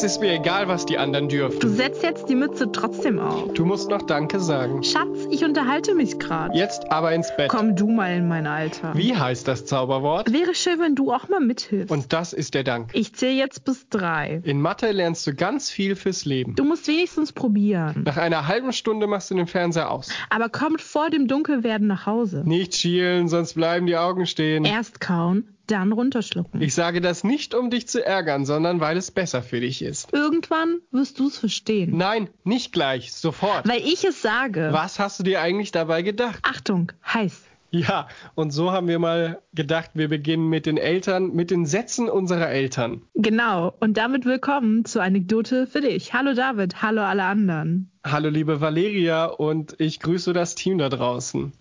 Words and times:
Es 0.00 0.12
ist 0.12 0.20
mir 0.22 0.32
egal, 0.32 0.66
was 0.66 0.86
die 0.86 0.96
anderen 0.96 1.28
dürfen. 1.28 1.60
Du 1.60 1.68
setzt 1.68 2.02
jetzt 2.02 2.26
die 2.30 2.34
Mütze 2.34 2.72
trotzdem 2.72 3.18
auf. 3.18 3.52
Du 3.52 3.66
musst 3.66 3.90
noch 3.90 4.00
Danke 4.00 4.40
sagen. 4.40 4.82
Schatz, 4.82 5.28
ich 5.30 5.44
unterhalte 5.44 5.94
mich 5.94 6.18
gerade. 6.18 6.56
Jetzt 6.56 6.90
aber 6.90 7.12
ins 7.12 7.30
Bett. 7.36 7.50
Komm 7.50 7.76
du 7.76 7.86
mal 7.86 8.16
in 8.16 8.26
mein 8.26 8.46
Alter. 8.46 8.94
Wie 8.94 9.14
heißt 9.14 9.46
das 9.46 9.66
Zauberwort? 9.66 10.32
Wäre 10.32 10.54
schön, 10.54 10.80
wenn 10.80 10.94
du 10.94 11.12
auch 11.12 11.28
mal 11.28 11.40
mithilfst. 11.40 11.90
Und 11.90 12.14
das 12.14 12.32
ist 12.32 12.54
der 12.54 12.64
Dank. 12.64 12.88
ich 12.94 13.14
zähle 13.14 13.34
jetzt 13.34 13.66
bis 13.66 13.90
drei. 13.90 14.40
In 14.42 14.62
Mathe 14.62 14.90
lernst 14.90 15.26
du 15.26 15.34
ganz 15.34 15.68
viel 15.68 15.94
fürs 15.96 16.24
Leben. 16.24 16.54
Du 16.54 16.64
musst 16.64 16.88
wenigstens 16.88 17.32
probieren. 17.32 18.04
Nach 18.06 18.16
einer 18.16 18.46
halben 18.48 18.72
Stunde 18.72 19.06
machst 19.06 19.30
du 19.30 19.34
den 19.34 19.48
Fernseher 19.48 19.90
aus. 19.90 20.08
Aber 20.30 20.48
kommt 20.48 20.80
vor 20.80 21.10
dem 21.10 21.28
Dunkelwerden 21.28 21.86
nach 21.86 22.06
Hause. 22.06 22.42
Nicht 22.46 22.74
schielen, 22.74 23.28
sonst 23.28 23.52
bleiben 23.52 23.86
die 23.86 23.98
Augen 23.98 24.24
stehen. 24.24 24.64
Erst 24.64 25.02
kauen, 25.02 25.46
dann 25.70 25.92
runterschlucken. 25.92 26.60
Ich 26.60 26.74
sage 26.74 27.00
das 27.00 27.24
nicht, 27.24 27.54
um 27.54 27.70
dich 27.70 27.88
zu 27.88 28.04
ärgern, 28.04 28.44
sondern 28.44 28.80
weil 28.80 28.96
es 28.96 29.10
besser 29.10 29.42
für 29.42 29.60
dich 29.60 29.82
ist. 29.82 30.12
Irgendwann 30.12 30.80
wirst 30.90 31.18
du 31.18 31.28
es 31.28 31.38
verstehen. 31.38 31.96
Nein, 31.96 32.28
nicht 32.44 32.72
gleich, 32.72 33.12
sofort. 33.12 33.68
Weil 33.68 33.80
ich 33.80 34.04
es 34.04 34.22
sage. 34.22 34.68
Was 34.72 34.98
hast 34.98 35.20
du 35.20 35.22
dir 35.22 35.40
eigentlich 35.40 35.72
dabei 35.72 36.02
gedacht? 36.02 36.40
Achtung, 36.42 36.92
heiß. 37.06 37.42
Ja, 37.72 38.08
und 38.34 38.50
so 38.50 38.72
haben 38.72 38.88
wir 38.88 38.98
mal 38.98 39.40
gedacht, 39.52 39.92
wir 39.94 40.08
beginnen 40.08 40.48
mit 40.48 40.66
den 40.66 40.76
Eltern, 40.76 41.32
mit 41.34 41.52
den 41.52 41.66
Sätzen 41.66 42.08
unserer 42.08 42.48
Eltern. 42.48 43.02
Genau. 43.14 43.72
Und 43.78 43.96
damit 43.96 44.24
willkommen 44.24 44.84
zur 44.84 45.04
Anekdote 45.04 45.68
für 45.68 45.80
dich. 45.80 46.12
Hallo 46.12 46.34
David, 46.34 46.82
hallo 46.82 47.02
alle 47.02 47.22
anderen. 47.22 47.92
Hallo 48.04 48.28
liebe 48.28 48.60
Valeria 48.60 49.26
und 49.26 49.76
ich 49.78 50.00
grüße 50.00 50.32
das 50.32 50.56
Team 50.56 50.78
da 50.78 50.88
draußen. 50.88 51.52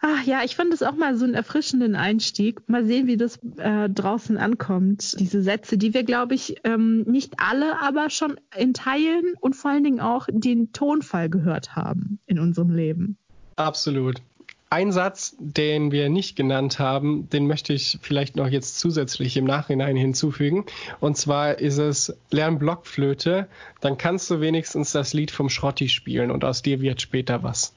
Ach 0.00 0.24
ja, 0.24 0.44
ich 0.44 0.54
fand 0.54 0.72
es 0.72 0.82
auch 0.82 0.94
mal 0.94 1.16
so 1.16 1.24
einen 1.24 1.34
erfrischenden 1.34 1.96
Einstieg. 1.96 2.68
Mal 2.68 2.86
sehen, 2.86 3.08
wie 3.08 3.16
das 3.16 3.40
äh, 3.56 3.88
draußen 3.88 4.36
ankommt. 4.36 5.18
Diese 5.18 5.42
Sätze, 5.42 5.76
die 5.76 5.92
wir, 5.92 6.04
glaube 6.04 6.34
ich, 6.34 6.56
ähm, 6.62 7.02
nicht 7.02 7.34
alle, 7.38 7.80
aber 7.80 8.08
schon 8.08 8.38
in 8.56 8.74
Teilen 8.74 9.34
und 9.40 9.56
vor 9.56 9.72
allen 9.72 9.82
Dingen 9.82 10.00
auch 10.00 10.28
den 10.30 10.72
Tonfall 10.72 11.28
gehört 11.28 11.74
haben 11.74 12.20
in 12.26 12.38
unserem 12.38 12.70
Leben. 12.70 13.16
Absolut. 13.56 14.22
Ein 14.70 14.92
Satz, 14.92 15.34
den 15.40 15.90
wir 15.90 16.10
nicht 16.10 16.36
genannt 16.36 16.78
haben, 16.78 17.28
den 17.30 17.46
möchte 17.46 17.72
ich 17.72 17.98
vielleicht 18.02 18.36
noch 18.36 18.48
jetzt 18.48 18.78
zusätzlich 18.78 19.36
im 19.36 19.46
Nachhinein 19.46 19.96
hinzufügen. 19.96 20.66
Und 21.00 21.16
zwar 21.16 21.58
ist 21.58 21.78
es 21.78 22.14
Lern 22.30 22.58
Blockflöte, 22.58 23.48
dann 23.80 23.98
kannst 23.98 24.30
du 24.30 24.40
wenigstens 24.40 24.92
das 24.92 25.12
Lied 25.12 25.30
vom 25.32 25.48
Schrotti 25.48 25.88
spielen 25.88 26.30
und 26.30 26.44
aus 26.44 26.62
dir 26.62 26.80
wird 26.80 27.00
später 27.00 27.42
was. 27.42 27.72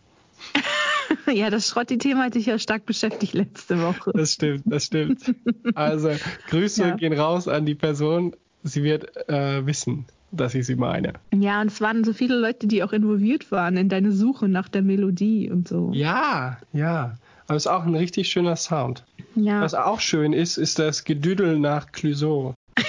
ja, 1.34 1.50
das 1.50 1.68
Schrotti-Thema 1.68 2.24
hatte 2.26 2.40
ich 2.40 2.46
ja 2.46 2.58
stark 2.60 2.86
beschäftigt 2.86 3.34
letzte 3.34 3.82
Woche. 3.82 4.12
Das 4.14 4.34
stimmt, 4.34 4.64
das 4.66 4.86
stimmt. 4.86 5.34
Also 5.76 6.12
Grüße 6.50 6.82
Ja. 6.82 6.96
gehen 6.96 7.14
raus 7.14 7.48
an 7.48 7.66
die 7.66 7.76
Person. 7.76 8.36
Sie 8.64 8.84
wird 8.84 9.30
äh, 9.30 9.66
wissen, 9.66 10.06
dass 10.32 10.54
ich 10.54 10.66
sie 10.66 10.76
meine. 10.76 11.14
Ja, 11.34 11.62
und 11.62 11.68
es 11.72 11.82
waren 11.82 12.04
so 12.04 12.14
viele 12.14 12.36
Leute, 12.36 12.68
die 12.68 12.84
auch 12.84 12.94
involviert 12.94 13.52
waren 13.52 13.78
in 13.78 13.90
deine 13.90 14.12
Suche 14.12 14.48
nach 14.48 14.70
der 14.70 14.82
Melodie 14.84 15.50
und 15.50 15.68
so. 15.68 15.92
Ja, 15.94 16.58
ja. 16.74 17.18
Aber 17.48 17.58
es 17.58 17.66
ist 17.66 17.72
auch 17.72 17.86
ein 17.86 17.96
richtig 17.96 18.30
schöner 18.30 18.56
Sound. 18.56 19.04
Ja. 19.36 19.62
Was 19.62 19.74
auch 19.74 20.00
schön 20.00 20.32
ist, 20.34 20.58
ist 20.58 20.78
das 20.80 21.04
Gedüdel 21.04 21.60
nach 21.60 21.92
Clouseau. 21.92 22.54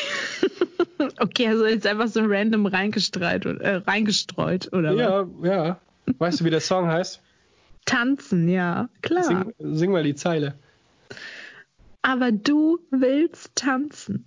Okay, 1.18 1.48
also 1.48 1.66
jetzt 1.66 1.86
einfach 1.86 2.06
so 2.08 2.20
random 2.24 2.66
reingestreut, 2.66 3.44
äh, 3.44 3.76
reingestreut, 3.86 4.72
oder 4.72 4.92
was? 4.94 5.00
Ja, 5.00 5.26
ja. 5.66 5.78
Weißt 6.18 6.40
du, 6.40 6.44
wie 6.44 6.50
der 6.50 6.60
Song 6.60 6.86
heißt? 6.86 7.20
Tanzen, 7.84 8.48
ja, 8.48 8.88
klar. 9.02 9.25
Sing, 9.25 9.55
sing 9.58 9.92
mal 9.92 10.02
die 10.02 10.14
Zeile. 10.14 10.55
Aber 12.02 12.33
du 12.33 12.80
willst 12.90 13.55
tanzen. 13.55 14.24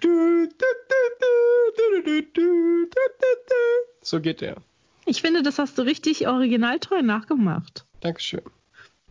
So 4.01 4.21
geht 4.21 4.41
der. 4.41 4.55
Ich 5.05 5.21
finde, 5.21 5.43
das 5.43 5.59
hast 5.59 5.77
du 5.77 5.81
richtig 5.83 6.27
originaltreu 6.27 7.01
nachgemacht. 7.01 7.85
Dankeschön. 7.99 8.41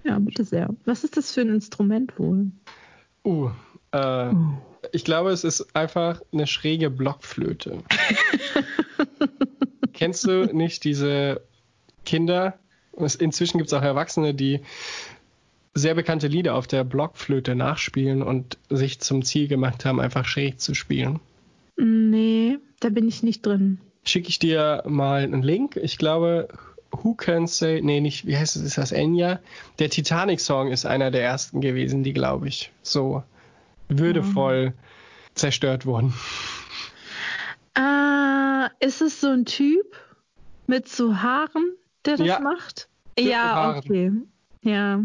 Ja, 0.02 0.18
bitte 0.18 0.44
sehr. 0.44 0.68
Was 0.84 1.04
ist 1.04 1.16
das 1.16 1.32
für 1.32 1.42
ein 1.42 1.48
Instrument 1.48 2.18
wohl? 2.18 2.50
Uh, 3.24 3.50
äh, 3.92 4.32
ich 4.92 5.04
glaube, 5.04 5.30
es 5.30 5.44
ist 5.44 5.74
einfach 5.74 6.20
eine 6.32 6.46
schräge 6.46 6.90
Blockflöte. 6.90 7.82
Kennst 9.92 10.24
du 10.26 10.44
nicht 10.54 10.84
diese 10.84 11.42
Kinder? 12.04 12.58
Inzwischen 12.96 13.58
gibt 13.58 13.68
es 13.68 13.74
auch 13.74 13.82
Erwachsene, 13.82 14.34
die 14.34 14.60
sehr 15.74 15.94
bekannte 15.94 16.28
Lieder 16.28 16.54
auf 16.54 16.66
der 16.66 16.84
Blockflöte 16.84 17.54
nachspielen 17.54 18.22
und 18.22 18.58
sich 18.70 19.00
zum 19.00 19.24
Ziel 19.24 19.48
gemacht 19.48 19.84
haben, 19.84 20.00
einfach 20.00 20.24
schräg 20.24 20.60
zu 20.60 20.74
spielen. 20.74 21.18
Nee, 21.76 22.58
da 22.80 22.88
bin 22.90 23.08
ich 23.08 23.22
nicht 23.22 23.44
drin. 23.44 23.80
Schicke 24.04 24.28
ich 24.28 24.38
dir 24.38 24.84
mal 24.86 25.22
einen 25.22 25.42
Link. 25.42 25.76
Ich 25.76 25.98
glaube, 25.98 26.48
Who 26.92 27.14
Can 27.14 27.48
Say, 27.48 27.80
nee, 27.82 28.00
nicht, 28.00 28.26
wie 28.26 28.36
heißt 28.36 28.54
es, 28.54 28.62
ist 28.62 28.78
das 28.78 28.92
Enya? 28.92 29.40
Der 29.80 29.90
Titanic-Song 29.90 30.70
ist 30.70 30.86
einer 30.86 31.10
der 31.10 31.24
ersten 31.24 31.60
gewesen, 31.60 32.04
die, 32.04 32.12
glaube 32.12 32.46
ich, 32.46 32.70
so 32.82 33.24
würdevoll 33.88 34.74
zerstört 35.34 35.86
wurden. 35.86 36.14
Ah, 37.74 38.70
ist 38.78 39.02
es 39.02 39.20
so 39.20 39.28
ein 39.28 39.44
Typ 39.44 39.96
mit 40.68 40.88
so 40.88 41.16
Haaren, 41.16 41.74
der 42.06 42.16
das 42.16 42.26
Ja. 42.26 42.40
macht? 42.40 42.88
Typ 43.16 43.28
ja, 43.28 43.76
okay. 43.76 44.12
Ja. 44.62 45.00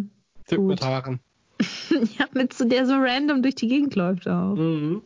Typ 0.47 0.57
Gut. 0.59 0.67
mit 0.69 0.81
Haaren. 0.81 1.19
ja, 2.17 2.25
mit 2.33 2.53
so, 2.53 2.65
der 2.65 2.85
so 2.85 2.93
random 2.95 3.41
durch 3.41 3.55
die 3.55 3.67
Gegend 3.67 3.95
läuft 3.95 4.27
auch. 4.27 4.55
Mhm. 4.55 5.01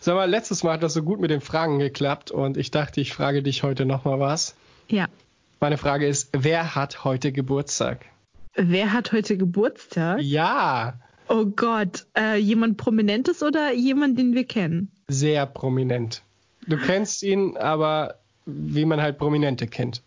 Sag 0.00 0.14
mal, 0.14 0.28
letztes 0.30 0.62
Mal 0.62 0.74
hat 0.74 0.82
das 0.82 0.94
so 0.94 1.02
gut 1.02 1.20
mit 1.20 1.30
den 1.30 1.40
Fragen 1.40 1.78
geklappt 1.78 2.30
und 2.30 2.56
ich 2.56 2.70
dachte, 2.70 3.00
ich 3.00 3.12
frage 3.12 3.42
dich 3.42 3.62
heute 3.62 3.84
nochmal 3.86 4.20
was. 4.20 4.54
Ja. 4.88 5.06
Meine 5.60 5.78
Frage 5.78 6.06
ist, 6.06 6.28
wer 6.32 6.74
hat 6.74 7.04
heute 7.04 7.32
Geburtstag? 7.32 8.04
Wer 8.54 8.92
hat 8.92 9.12
heute 9.12 9.36
Geburtstag? 9.36 10.20
Ja, 10.20 10.94
Oh 11.28 11.44
Gott, 11.46 12.06
äh, 12.16 12.36
jemand 12.38 12.76
Prominentes 12.76 13.42
oder 13.42 13.72
jemand, 13.72 14.16
den 14.18 14.34
wir 14.34 14.44
kennen? 14.44 14.92
sehr 15.08 15.44
prominent. 15.46 16.22
Du 16.68 16.76
kennst 16.76 17.22
ihn, 17.24 17.56
aber 17.56 18.16
wie 18.44 18.84
man 18.84 19.00
halt 19.00 19.18
Prominente 19.18 19.66
kennt. 19.66 20.02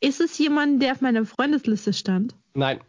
Ist 0.00 0.20
es 0.20 0.38
jemand, 0.38 0.82
der 0.82 0.92
auf 0.92 1.00
meiner 1.00 1.24
Freundesliste 1.24 1.92
stand? 1.92 2.34
Nein. 2.54 2.80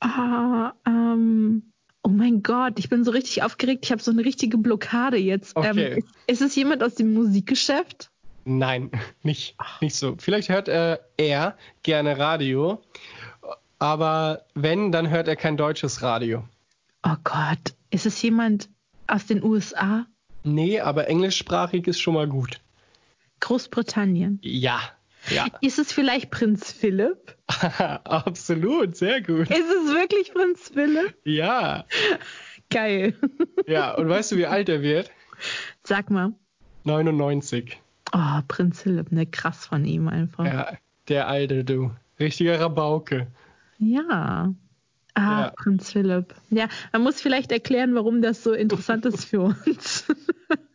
Ah, 0.00 0.72
ähm, 0.86 1.62
oh 2.02 2.08
mein 2.08 2.42
Gott, 2.42 2.78
ich 2.78 2.88
bin 2.88 3.04
so 3.04 3.10
richtig 3.10 3.42
aufgeregt. 3.42 3.84
Ich 3.84 3.92
habe 3.92 4.02
so 4.02 4.10
eine 4.10 4.24
richtige 4.24 4.58
Blockade 4.58 5.16
jetzt. 5.16 5.56
Okay. 5.56 5.94
Ähm, 5.94 6.04
ist 6.26 6.42
es 6.42 6.54
jemand 6.56 6.82
aus 6.82 6.94
dem 6.94 7.14
Musikgeschäft? 7.14 8.10
Nein, 8.44 8.90
nicht, 9.22 9.56
nicht 9.80 9.94
so. 9.94 10.16
Vielleicht 10.18 10.48
hört 10.48 10.68
äh, 10.68 10.98
er 11.16 11.56
gerne 11.82 12.18
Radio, 12.18 12.82
aber 13.78 14.44
wenn, 14.54 14.92
dann 14.92 15.10
hört 15.10 15.28
er 15.28 15.36
kein 15.36 15.56
deutsches 15.56 16.02
Radio. 16.02 16.44
Oh 17.02 17.16
Gott, 17.24 17.74
ist 17.90 18.06
es 18.06 18.20
jemand 18.22 18.68
aus 19.06 19.26
den 19.26 19.42
USA? 19.42 20.06
Nee, 20.42 20.80
aber 20.80 21.08
englischsprachig 21.08 21.86
ist 21.86 22.00
schon 22.00 22.14
mal 22.14 22.28
gut. 22.28 22.60
Großbritannien? 23.40 24.38
Ja, 24.42 24.80
ja. 25.30 25.46
Ist 25.60 25.78
es 25.78 25.92
vielleicht 25.92 26.30
Prinz 26.30 26.72
Philipp? 26.72 27.36
Absolut, 28.04 28.96
sehr 28.96 29.20
gut. 29.22 29.50
Ist 29.50 29.58
es 29.58 29.94
wirklich 29.94 30.32
Prinz 30.32 30.70
Philipp? 30.72 31.14
Ja, 31.24 31.84
Geil. 32.70 33.14
ja. 33.66 33.94
Und 33.94 34.08
weißt 34.08 34.32
du, 34.32 34.36
wie 34.36 34.46
alt 34.46 34.68
er 34.68 34.82
wird? 34.82 35.10
Sag 35.82 36.10
mal. 36.10 36.32
99. 36.84 37.80
Oh, 38.12 38.40
Prinz 38.48 38.82
Philipp, 38.82 39.10
ne, 39.12 39.26
krass 39.26 39.66
von 39.66 39.84
ihm 39.84 40.08
einfach. 40.08 40.44
Ja, 40.46 40.72
der 41.08 41.28
alte, 41.28 41.64
du. 41.64 41.90
Richtiger 42.18 42.60
Rabauke. 42.60 43.26
Ja. 43.78 44.52
Ah, 45.14 45.40
Ja. 45.40 45.52
Prinz 45.56 45.90
Philipp. 45.92 46.34
Ja, 46.50 46.68
man 46.92 47.02
muss 47.02 47.20
vielleicht 47.20 47.50
erklären, 47.52 47.94
warum 47.94 48.22
das 48.22 48.42
so 48.44 48.52
interessant 48.52 49.04
ist 49.06 49.24
für 49.24 49.40
uns. 49.40 50.04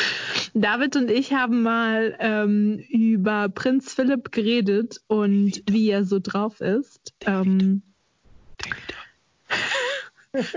David 0.54 0.96
und 0.96 1.10
ich 1.10 1.32
haben 1.32 1.62
mal 1.62 2.16
ähm, 2.20 2.78
über 2.88 3.48
Prinz 3.48 3.94
Philipp 3.94 4.32
geredet 4.32 5.00
und 5.06 5.62
wie 5.68 5.90
er 5.90 6.04
so 6.04 6.18
drauf 6.18 6.60
ist. 6.60 7.12
Ähm, 7.26 7.82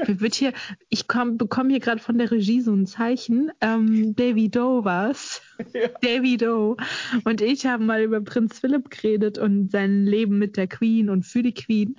wird 0.08 0.36
hier, 0.36 0.54
ich 0.90 1.08
komm, 1.08 1.38
bekomme 1.38 1.70
hier 1.70 1.80
gerade 1.80 2.02
von 2.02 2.18
der 2.18 2.30
Regie 2.30 2.62
so 2.62 2.74
ein 2.74 2.86
Zeichen. 2.86 3.52
Ähm, 3.62 4.16
Davy 4.16 4.50
Doe 4.50 4.84
war's. 4.86 5.42
Ja. 5.74 5.90
Davy 6.02 6.38
Doe. 6.38 6.76
Und 7.24 7.40
ich 7.40 7.68
haben 7.68 7.86
mal 7.86 8.02
über 8.02 8.20
Prinz 8.20 8.58
Philipp 8.58 8.90
geredet 8.90 9.38
und 9.38 9.72
sein 9.72 10.08
Leben 10.08 10.40
mit 10.40 10.58
der 10.58 10.66
Queen 10.66 11.08
und 11.08 11.24
für 11.24 11.44
die 11.44 11.54
Queen. 11.54 11.98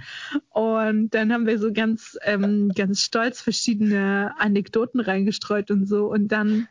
Und 0.50 1.10
dann 1.10 1.32
haben 1.32 1.46
wir 1.46 1.60
so 1.60 1.72
ganz, 1.72 2.18
ähm, 2.24 2.72
ganz 2.74 3.02
stolz 3.02 3.40
verschiedene 3.40 4.32
Anekdoten 4.36 4.98
reingestreut 4.98 5.70
und 5.70 5.86
so. 5.86 6.10
Und 6.10 6.32
dann 6.32 6.66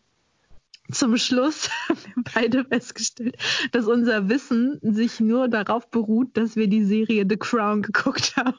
zum 0.91 1.17
Schluss 1.17 1.69
haben 1.89 1.97
wir 2.15 2.23
beide 2.33 2.65
festgestellt, 2.65 3.37
dass 3.71 3.85
unser 3.87 4.29
Wissen 4.29 4.79
sich 4.81 5.19
nur 5.19 5.47
darauf 5.47 5.89
beruht, 5.89 6.35
dass 6.37 6.55
wir 6.55 6.67
die 6.67 6.83
Serie 6.83 7.25
The 7.27 7.37
Crown 7.37 7.81
geguckt 7.81 8.35
haben. 8.37 8.57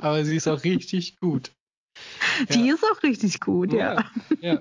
Aber 0.00 0.24
sie 0.24 0.36
ist 0.36 0.48
auch 0.48 0.64
richtig 0.64 1.16
gut. 1.20 1.52
Die 2.50 2.66
Ja. 2.66 2.74
ist 2.74 2.84
auch 2.84 3.02
richtig 3.02 3.40
gut, 3.40 3.72
ja. 3.72 4.04
ja. 4.40 4.60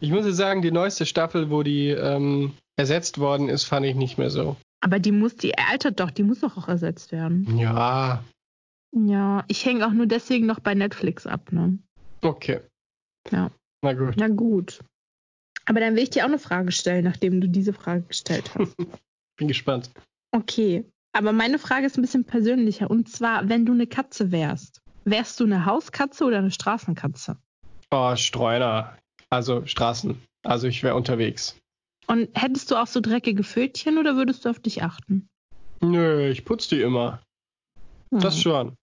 Ich 0.00 0.10
muss 0.10 0.26
jetzt 0.26 0.36
sagen, 0.36 0.62
die 0.62 0.70
neueste 0.72 1.06
Staffel, 1.06 1.50
wo 1.50 1.62
die 1.62 1.88
ähm, 1.88 2.54
ersetzt 2.76 3.18
worden 3.18 3.48
ist, 3.48 3.64
fand 3.64 3.86
ich 3.86 3.94
nicht 3.94 4.18
mehr 4.18 4.30
so. 4.30 4.56
Aber 4.80 4.98
die 4.98 5.12
muss, 5.12 5.36
die 5.36 5.56
altert 5.56 6.00
doch, 6.00 6.10
die 6.10 6.24
muss 6.24 6.40
doch 6.40 6.56
auch 6.56 6.68
ersetzt 6.68 7.12
werden. 7.12 7.56
Ja. 7.58 8.24
Ja, 8.94 9.44
ich 9.48 9.64
hänge 9.64 9.86
auch 9.86 9.92
nur 9.92 10.06
deswegen 10.06 10.46
noch 10.46 10.60
bei 10.60 10.74
Netflix 10.74 11.26
ab, 11.26 11.52
ne? 11.52 11.78
Okay. 12.22 12.60
Ja. 13.30 13.50
Na 13.82 13.92
gut. 13.94 14.14
Na 14.16 14.28
gut. 14.28 14.80
Aber 15.66 15.80
dann 15.80 15.94
will 15.94 16.02
ich 16.02 16.10
dir 16.10 16.24
auch 16.24 16.28
eine 16.28 16.38
Frage 16.38 16.72
stellen, 16.72 17.04
nachdem 17.04 17.40
du 17.40 17.48
diese 17.48 17.72
Frage 17.72 18.02
gestellt 18.02 18.50
hast. 18.54 18.76
Bin 19.36 19.48
gespannt. 19.48 19.90
Okay. 20.32 20.84
Aber 21.12 21.32
meine 21.32 21.58
Frage 21.58 21.86
ist 21.86 21.98
ein 21.98 22.02
bisschen 22.02 22.24
persönlicher. 22.24 22.90
Und 22.90 23.08
zwar, 23.08 23.48
wenn 23.48 23.66
du 23.66 23.72
eine 23.72 23.86
Katze 23.86 24.32
wärst, 24.32 24.80
wärst 25.04 25.40
du 25.40 25.44
eine 25.44 25.66
Hauskatze 25.66 26.24
oder 26.24 26.38
eine 26.38 26.50
Straßenkatze? 26.50 27.36
Oh, 27.90 28.16
Streuner. 28.16 28.96
Also 29.28 29.66
Straßen. 29.66 30.20
Also 30.42 30.66
ich 30.66 30.82
wäre 30.82 30.94
unterwegs. 30.94 31.56
Und 32.06 32.28
hättest 32.34 32.70
du 32.70 32.76
auch 32.76 32.86
so 32.86 33.00
dreckige 33.00 33.44
Pfötchen 33.44 33.98
oder 33.98 34.16
würdest 34.16 34.44
du 34.44 34.50
auf 34.50 34.58
dich 34.58 34.82
achten? 34.82 35.28
Nö, 35.80 36.28
ich 36.28 36.44
putze 36.44 36.76
die 36.76 36.82
immer. 36.82 37.20
Hm. 38.10 38.20
Das 38.20 38.40
schon. 38.40 38.76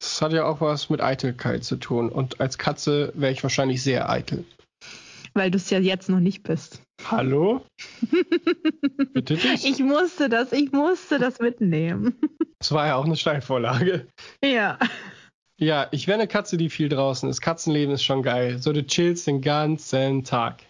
Das 0.00 0.20
hat 0.20 0.32
ja 0.32 0.44
auch 0.44 0.60
was 0.60 0.90
mit 0.90 1.00
Eitelkeit 1.00 1.64
zu 1.64 1.76
tun. 1.76 2.08
Und 2.08 2.40
als 2.40 2.58
Katze 2.58 3.12
wäre 3.14 3.32
ich 3.32 3.42
wahrscheinlich 3.42 3.82
sehr 3.82 4.08
eitel. 4.10 4.44
Weil 5.34 5.50
du 5.50 5.56
es 5.56 5.68
ja 5.70 5.80
jetzt 5.80 6.08
noch 6.08 6.20
nicht 6.20 6.44
bist. 6.44 6.80
Hallo? 7.10 7.62
Bitte 9.12 9.36
dich? 9.36 9.66
Ich 9.66 9.80
musste 9.80 10.28
das, 10.28 10.52
ich 10.52 10.70
musste 10.72 11.18
das 11.18 11.40
mitnehmen. 11.40 12.14
Das 12.60 12.72
war 12.72 12.86
ja 12.86 12.96
auch 12.96 13.04
eine 13.04 13.16
Steilvorlage. 13.16 14.06
Ja. 14.42 14.78
Ja, 15.58 15.88
ich 15.90 16.06
wäre 16.06 16.18
eine 16.18 16.28
Katze, 16.28 16.56
die 16.56 16.70
viel 16.70 16.88
draußen 16.88 17.28
ist. 17.28 17.40
Katzenleben 17.40 17.94
ist 17.94 18.04
schon 18.04 18.22
geil. 18.22 18.58
So, 18.58 18.72
du 18.72 18.86
chillst 18.86 19.26
den 19.26 19.40
ganzen 19.40 20.24
Tag. 20.24 20.62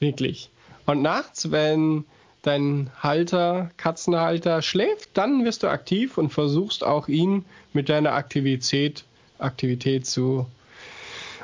Wirklich. 0.00 0.50
Und 0.86 1.02
nachts, 1.02 1.50
wenn 1.50 2.04
dein 2.42 2.90
Halter, 3.00 3.70
Katzenhalter 3.76 4.62
schläft, 4.62 5.10
dann 5.14 5.44
wirst 5.44 5.62
du 5.62 5.68
aktiv 5.68 6.18
und 6.18 6.30
versuchst 6.30 6.84
auch 6.84 7.08
ihn 7.08 7.44
mit 7.72 7.88
deiner 7.88 8.12
Aktivität, 8.12 9.04
Aktivität 9.38 10.06
zu 10.06 10.46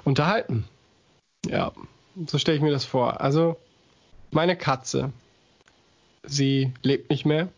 unterhalten. 0.04 0.64
Ja, 1.46 1.72
so 2.26 2.38
stelle 2.38 2.56
ich 2.56 2.62
mir 2.62 2.70
das 2.72 2.84
vor. 2.84 3.20
Also, 3.20 3.56
meine 4.30 4.56
Katze, 4.56 5.12
sie 6.24 6.72
lebt 6.82 7.10
nicht 7.10 7.24
mehr. 7.26 7.48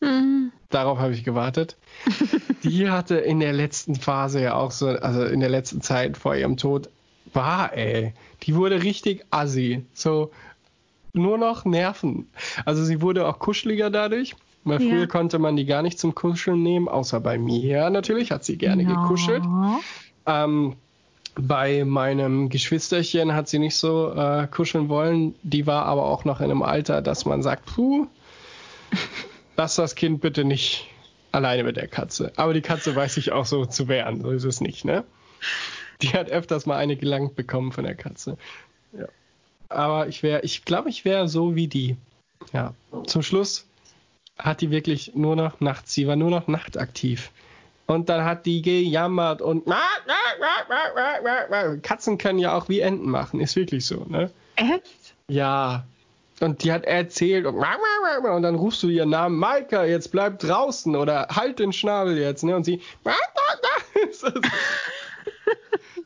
Mhm. 0.00 0.52
Darauf 0.70 0.98
habe 0.98 1.12
ich 1.14 1.24
gewartet. 1.24 1.76
Die 2.62 2.90
hatte 2.90 3.16
in 3.16 3.40
der 3.40 3.52
letzten 3.52 3.94
Phase 3.94 4.42
ja 4.42 4.54
auch 4.54 4.70
so, 4.70 4.88
also 4.88 5.24
in 5.24 5.40
der 5.40 5.50
letzten 5.50 5.82
Zeit 5.82 6.16
vor 6.16 6.34
ihrem 6.34 6.56
Tod, 6.56 6.88
war 7.32 7.72
ey, 7.76 8.12
die 8.42 8.54
wurde 8.54 8.82
richtig 8.82 9.24
assi. 9.30 9.84
So 9.94 10.30
nur 11.12 11.38
noch 11.38 11.64
Nerven. 11.64 12.30
Also 12.64 12.84
sie 12.84 13.00
wurde 13.02 13.26
auch 13.26 13.38
kuscheliger 13.38 13.90
dadurch. 13.90 14.34
Weil 14.64 14.80
Ja. 14.80 14.88
früher 14.88 15.06
konnte 15.08 15.38
man 15.40 15.56
die 15.56 15.64
gar 15.66 15.82
nicht 15.82 15.98
zum 15.98 16.14
Kuscheln 16.14 16.62
nehmen, 16.62 16.88
außer 16.88 17.18
bei 17.20 17.36
mir 17.36 17.90
natürlich, 17.90 18.30
hat 18.30 18.44
sie 18.44 18.56
gerne 18.56 18.84
gekuschelt. 18.84 19.42
Ja. 19.44 20.44
Ähm, 20.44 20.76
bei 21.34 21.84
meinem 21.84 22.48
Geschwisterchen 22.48 23.34
hat 23.34 23.48
sie 23.48 23.58
nicht 23.58 23.76
so 23.76 24.12
äh, 24.14 24.46
kuscheln 24.48 24.88
wollen. 24.88 25.34
Die 25.42 25.66
war 25.66 25.86
aber 25.86 26.04
auch 26.04 26.24
noch 26.24 26.40
in 26.40 26.50
einem 26.50 26.62
Alter, 26.62 27.02
dass 27.02 27.24
man 27.24 27.42
sagt, 27.42 27.66
puh, 27.66 28.06
lass 29.56 29.76
das 29.76 29.94
Kind 29.94 30.20
bitte 30.20 30.44
nicht 30.44 30.86
alleine 31.32 31.64
mit 31.64 31.76
der 31.76 31.88
Katze. 31.88 32.32
Aber 32.36 32.52
die 32.52 32.60
Katze 32.60 32.94
weiß 32.94 33.14
sich 33.14 33.32
auch 33.32 33.46
so 33.46 33.64
zu 33.64 33.88
wehren, 33.88 34.20
so 34.20 34.30
ist 34.30 34.44
es 34.44 34.60
nicht, 34.60 34.84
ne? 34.84 35.04
Die 36.02 36.08
hat 36.08 36.30
öfters 36.30 36.66
mal 36.66 36.76
eine 36.76 36.96
gelangt 36.96 37.36
bekommen 37.36 37.72
von 37.72 37.84
der 37.84 37.94
Katze. 37.94 38.36
Ja. 38.92 39.06
Aber 39.68 40.08
ich 40.08 40.22
wäre, 40.22 40.42
ich 40.42 40.64
glaube, 40.64 40.90
ich 40.90 41.04
wäre 41.04 41.28
so 41.28 41.54
wie 41.54 41.68
die. 41.68 41.96
Ja. 42.52 42.74
Zum 43.06 43.22
Schluss 43.22 43.66
hat 44.38 44.60
die 44.60 44.70
wirklich 44.70 45.14
nur 45.14 45.36
noch 45.36 45.60
nachts, 45.60 45.94
sie 45.94 46.06
war 46.06 46.16
nur 46.16 46.30
noch 46.30 46.48
nachtaktiv. 46.48 47.30
Und 47.86 48.08
dann 48.08 48.24
hat 48.24 48.46
die 48.46 48.62
gejammert 48.62 49.42
und 49.42 49.64
Katzen 51.82 52.18
können 52.18 52.38
ja 52.38 52.56
auch 52.56 52.68
wie 52.68 52.80
Enten 52.80 53.10
machen, 53.10 53.40
ist 53.40 53.56
wirklich 53.56 53.84
so, 53.86 54.04
ne? 54.08 54.30
Echt? 54.56 55.14
Ja. 55.28 55.84
Und 56.40 56.64
die 56.64 56.72
hat 56.72 56.84
erzählt 56.84 57.46
und, 57.46 57.54
und 57.56 58.42
dann 58.42 58.54
rufst 58.56 58.82
du 58.82 58.88
ihren 58.88 59.10
Namen, 59.10 59.36
Maika, 59.36 59.84
jetzt 59.84 60.10
bleib 60.10 60.40
draußen 60.40 60.96
oder 60.96 61.28
halt 61.30 61.58
den 61.58 61.72
Schnabel 61.72 62.18
jetzt, 62.18 62.42
ne? 62.42 62.56
Und 62.56 62.64
sie 62.64 62.80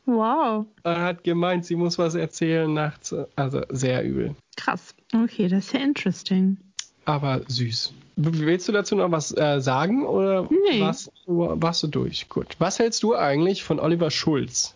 Wow. 0.07 0.67
hat 0.85 1.25
gemeint, 1.25 1.65
sie 1.67 1.75
muss 1.75 1.99
was 1.99 2.15
erzählen 2.15 2.73
nachts. 2.73 3.15
Also 3.35 3.63
sehr 3.71 4.05
übel. 4.05 4.37
Krass. 4.57 4.95
Okay, 5.13 5.49
das 5.49 5.67
ist 5.67 5.73
ja 5.73 5.81
interesting. 5.81 6.59
Aber 7.07 7.41
süß. 7.49 7.93
Willst 8.17 8.69
du 8.69 8.73
dazu 8.73 8.95
noch 8.97 9.11
was 9.11 9.37
äh, 9.37 9.61
sagen 9.61 10.07
oder 10.07 10.49
Nee. 10.71 10.81
warst, 10.81 11.11
warst 11.27 11.83
du 11.83 11.87
durch? 11.89 12.29
Gut. 12.29 12.55
Was 12.59 12.79
hältst 12.79 13.03
du 13.03 13.15
eigentlich 13.17 13.65
von 13.65 13.81
Oliver 13.81 14.11
Schulz? 14.11 14.76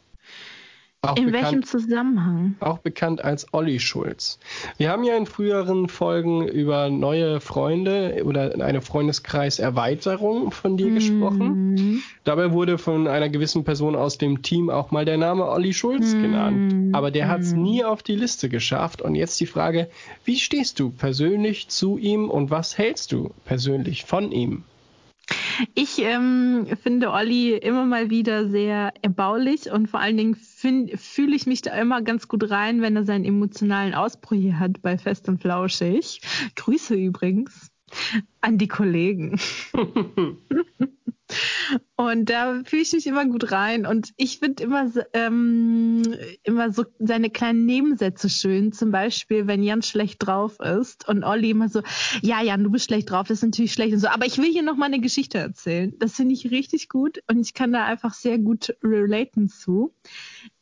Auch 1.02 1.16
In 1.16 1.26
bekannt, 1.26 1.44
welchem 1.44 1.62
Zusammenhang? 1.64 2.56
auch 2.60 2.76
bekannt 2.76 3.24
als 3.24 3.54
Olli 3.54 3.80
Schulz. 3.80 4.38
Wir 4.76 4.90
haben 4.90 5.02
ja 5.02 5.16
in 5.16 5.24
früheren 5.24 5.88
Folgen 5.88 6.46
über 6.46 6.90
neue 6.90 7.40
Freunde 7.40 8.22
oder 8.26 8.54
eine 8.62 8.82
Freundeskreiserweiterung 8.82 10.50
von 10.50 10.76
dir 10.76 10.90
gesprochen. 10.90 11.70
Mhm. 11.72 12.02
Dabei 12.24 12.52
wurde 12.52 12.76
von 12.76 13.06
einer 13.08 13.30
gewissen 13.30 13.64
Person 13.64 13.96
aus 13.96 14.18
dem 14.18 14.42
Team 14.42 14.68
auch 14.68 14.90
mal 14.90 15.06
der 15.06 15.16
Name 15.16 15.46
Olli 15.48 15.72
Schulz 15.72 16.12
Mm. 16.14 16.20
genannt. 16.22 16.94
Aber 16.94 17.10
der 17.10 17.28
hat 17.28 17.40
es 17.40 17.54
Mm. 17.54 17.62
nie 17.62 17.82
auf 17.82 18.02
die 18.02 18.16
Liste 18.16 18.50
geschafft. 18.50 19.00
Und 19.00 19.14
jetzt 19.14 19.40
die 19.40 19.46
Frage, 19.46 19.88
wie 20.26 20.36
stehst 20.36 20.78
du 20.80 20.90
persönlich 20.90 21.68
zu 21.68 21.96
ihm 21.96 22.28
und 22.28 22.50
was 22.50 22.76
hältst 22.76 23.12
du 23.12 23.30
persönlich 23.46 24.04
von 24.04 24.32
ihm? 24.32 24.64
Ich 25.74 25.98
ähm, 25.98 26.66
finde 26.82 27.10
Olli 27.10 27.54
immer 27.54 27.84
mal 27.84 28.10
wieder 28.10 28.48
sehr 28.48 28.92
erbaulich 29.02 29.70
und 29.70 29.88
vor 29.88 30.00
allen 30.00 30.16
Dingen 30.16 30.34
fühle 30.34 31.36
ich 31.36 31.46
mich 31.46 31.62
da 31.62 31.74
immer 31.78 32.02
ganz 32.02 32.28
gut 32.28 32.50
rein, 32.50 32.80
wenn 32.80 32.96
er 32.96 33.04
seinen 33.04 33.24
emotionalen 33.24 33.94
Ausbruch 33.94 34.36
hier 34.36 34.58
hat 34.58 34.82
bei 34.82 34.98
Fest 34.98 35.28
und 35.28 35.40
Flauschig. 35.40 36.20
Grüße 36.56 36.94
übrigens 36.94 37.70
an 38.40 38.58
die 38.58 38.68
Kollegen. 38.68 39.38
Und 42.10 42.26
da 42.26 42.60
fühle 42.64 42.82
ich 42.82 42.92
mich 42.92 43.06
immer 43.06 43.24
gut 43.26 43.52
rein. 43.52 43.86
Und 43.86 44.12
ich 44.16 44.38
finde 44.38 44.62
immer, 44.64 44.90
ähm, 45.12 46.02
immer 46.42 46.72
so 46.72 46.84
seine 46.98 47.30
kleinen 47.30 47.66
Nebensätze 47.66 48.28
schön. 48.28 48.72
Zum 48.72 48.90
Beispiel, 48.90 49.46
wenn 49.46 49.62
Jan 49.62 49.82
schlecht 49.82 50.26
drauf 50.26 50.58
ist 50.60 51.08
und 51.08 51.24
Olli 51.24 51.50
immer 51.50 51.68
so, 51.68 51.82
ja, 52.22 52.42
Jan, 52.42 52.64
du 52.64 52.70
bist 52.70 52.86
schlecht 52.86 53.10
drauf, 53.10 53.28
das 53.28 53.38
ist 53.38 53.44
natürlich 53.44 53.72
schlecht 53.72 53.94
und 53.94 54.00
so. 54.00 54.08
Aber 54.08 54.26
ich 54.26 54.38
will 54.38 54.50
hier 54.50 54.62
noch 54.62 54.76
mal 54.76 54.86
eine 54.86 55.00
Geschichte 55.00 55.38
erzählen. 55.38 55.94
Das 55.98 56.14
finde 56.14 56.34
ich 56.34 56.50
richtig 56.50 56.88
gut 56.88 57.22
und 57.28 57.40
ich 57.40 57.54
kann 57.54 57.72
da 57.72 57.84
einfach 57.84 58.14
sehr 58.14 58.38
gut 58.38 58.74
relaten 58.82 59.48
zu. 59.48 59.94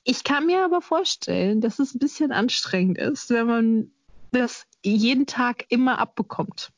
Ich 0.04 0.24
kann 0.24 0.46
mir 0.46 0.64
aber 0.64 0.80
vorstellen, 0.80 1.60
dass 1.60 1.78
es 1.78 1.94
ein 1.94 1.98
bisschen 1.98 2.32
anstrengend 2.32 2.98
ist, 2.98 3.30
wenn 3.30 3.46
man 3.46 3.90
das 4.32 4.66
jeden 4.82 5.26
Tag 5.26 5.64
immer 5.68 5.98
abbekommt. 5.98 6.72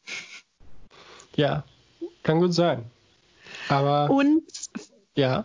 Ja, 1.37 1.65
kann 2.23 2.41
gut 2.41 2.55
sein. 2.55 2.85
Aber 3.69 4.11
Und 4.11 4.43
ja, 5.21 5.45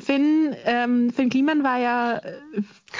Finn, 0.00 0.56
ähm, 0.64 1.10
Finn 1.10 1.30
Kliman 1.30 1.62
war 1.62 1.78
ja 1.78 2.16
äh, 2.18 2.40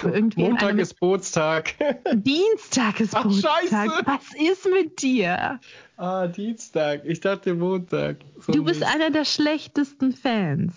irgendwie 0.02 0.43
Montag 0.43 0.78
ist 0.78 0.99
Bootstag. 1.00 1.75
Dienstag 2.12 3.00
ist 3.00 3.14
Ach, 3.14 3.23
Geburtstag. 3.23 3.62
scheiße. 3.69 4.02
Was 4.04 4.35
ist 4.35 4.66
mit 4.71 5.02
dir? 5.02 5.61
ah, 5.97 6.26
Dienstag. 6.26 7.02
Ich 7.04 7.21
dachte 7.21 7.54
Montag. 7.54 8.19
So 8.40 8.52
Du 8.52 8.64
bist 8.64 8.83
einer 8.83 9.11
der 9.11 9.25
schlechtesten 9.25 10.12
Fans. 10.12 10.75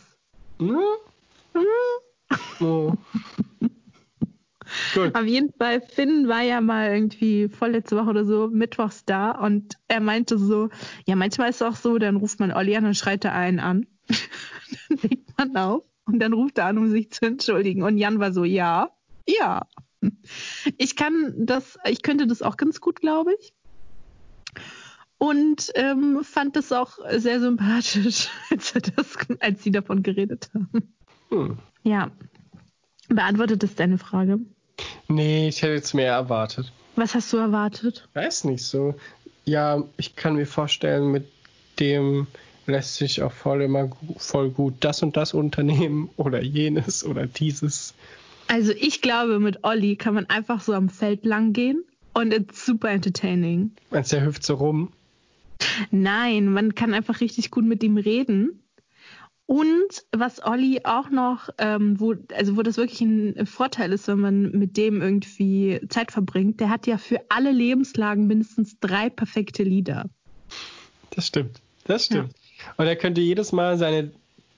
Hm? 0.60 0.80
Oh. 2.60 2.94
Gut. 4.94 5.16
Auf 5.16 5.26
jeden 5.26 5.54
Fall, 5.54 5.82
Finn 5.82 6.28
war 6.28 6.42
ja 6.42 6.60
mal 6.60 6.94
irgendwie 6.94 7.48
vorletzte 7.48 7.96
Woche 7.96 8.10
oder 8.10 8.26
so 8.26 8.50
mittwochs 8.52 9.06
da 9.06 9.32
und 9.32 9.78
er 9.88 10.02
meinte 10.02 10.38
so, 10.38 10.70
ja, 11.06 11.16
manchmal 11.16 11.50
ist 11.50 11.58
es 11.58 11.62
auch 11.62 11.76
so, 11.76 11.98
dann 12.00 12.18
ruft 12.18 12.42
man 12.42 12.52
Olli 12.52 12.76
an 12.76 12.86
und 12.86 12.98
schreit 12.98 13.24
er 13.24 13.34
einen 13.34 13.60
an. 13.60 13.86
Dann 14.08 14.98
legt 15.02 15.38
man 15.38 15.56
auf 15.56 15.84
und 16.06 16.20
dann 16.20 16.34
ruft 16.34 16.58
er 16.58 16.66
an, 16.66 16.78
um 16.78 16.90
sich 16.90 17.12
zu 17.12 17.26
entschuldigen. 17.26 17.84
Und 17.84 17.98
Jan 17.98 18.20
war 18.20 18.34
so, 18.34 18.44
ja, 18.44 18.90
ja. 19.28 19.68
Ich 20.78 20.96
kann 20.96 21.34
das, 21.38 21.78
ich 21.86 22.02
könnte 22.02 22.28
das 22.28 22.42
auch 22.42 22.58
ganz 22.58 22.82
gut, 22.82 23.02
glaube 23.02 23.34
ich. 23.40 23.54
Und 25.18 25.72
ähm, 25.76 26.24
fand 26.24 26.56
das 26.56 26.72
auch 26.72 27.00
sehr 27.12 27.40
sympathisch, 27.40 28.30
als, 28.52 28.76
er 28.76 28.82
das, 28.82 29.18
als 29.40 29.64
sie 29.64 29.72
davon 29.72 30.04
geredet 30.04 30.50
haben. 30.54 30.94
Hm. 31.30 31.58
Ja. 31.84 32.12
Beantwortet 33.10 33.64
das 33.64 33.76
deine 33.76 33.98
Frage? 33.98 34.40
Nee, 35.08 35.48
ich 35.48 35.62
hätte 35.62 35.74
jetzt 35.74 35.94
mehr 35.94 36.14
erwartet. 36.14 36.72
Was 36.96 37.16
hast 37.16 37.32
du 37.32 37.38
erwartet? 37.38 38.08
Weiß 38.14 38.44
nicht 38.44 38.64
so. 38.64 38.96
Ja, 39.46 39.84
ich 39.98 40.16
kann 40.16 40.36
mir 40.36 40.46
vorstellen, 40.46 41.12
mit 41.12 41.26
dem 41.80 42.28
lässt 42.68 42.96
sich 42.96 43.22
auch 43.24 43.32
voll 43.32 43.64
immer 43.64 43.90
voll 44.18 44.50
gut 44.50 44.76
das 44.82 45.02
und 45.02 45.18
das 45.18 45.34
unternehmen 45.34 46.10
oder 46.18 46.42
jenes 46.44 47.04
oder 47.04 47.26
dieses. 47.26 47.94
Also 48.48 48.72
ich 48.72 49.02
glaube, 49.02 49.40
mit 49.40 49.64
Olli 49.64 49.96
kann 49.96 50.14
man 50.14 50.26
einfach 50.28 50.62
so 50.62 50.74
am 50.74 50.90
Feld 50.90 51.26
lang 51.26 51.54
gehen 51.54 51.84
und 52.14 52.34
it's 52.34 52.66
super 52.66 52.90
entertaining. 52.90 53.72
Meinst 53.90 54.12
der 54.12 54.26
hüpft 54.26 54.44
so 54.44 54.56
rum? 54.56 54.92
Nein, 55.92 56.52
man 56.52 56.76
kann 56.76 56.94
einfach 56.94 57.20
richtig 57.22 57.52
gut 57.52 57.66
mit 57.66 57.84
ihm 57.84 57.98
reden. 57.98 58.62
Und 59.48 60.04
was 60.12 60.44
Olli 60.44 60.82
auch 60.84 61.10
noch, 61.10 61.50
ähm, 61.58 62.00
wo, 62.00 62.16
also 62.36 62.58
wo 62.58 62.64
das 62.64 62.76
wirklich 62.76 63.00
ein 63.00 63.46
Vorteil 63.46 63.94
ist, 63.94 64.10
wenn 64.10 64.20
man 64.20 64.52
mit 64.52 64.76
dem 64.76 65.02
irgendwie 65.02 65.80
Zeit 65.88 66.12
verbringt, 66.12 66.60
der 66.60 66.70
hat 66.70 66.86
ja 66.86 66.98
für 66.98 67.22
alle 67.30 67.52
Lebenslagen 67.52 68.28
mindestens 68.28 68.78
drei 68.82 69.10
perfekte 69.10 69.64
Lieder. 69.64 70.10
Das 71.12 71.28
stimmt. 71.28 71.62
Das 71.86 72.06
stimmt. 72.06 72.34
Ja. 72.34 72.47
Und 72.78 72.88
er 72.88 72.96
könnte 72.96 73.22
jedes 73.22 73.52
Mal 73.52 73.78
seine 73.78 74.12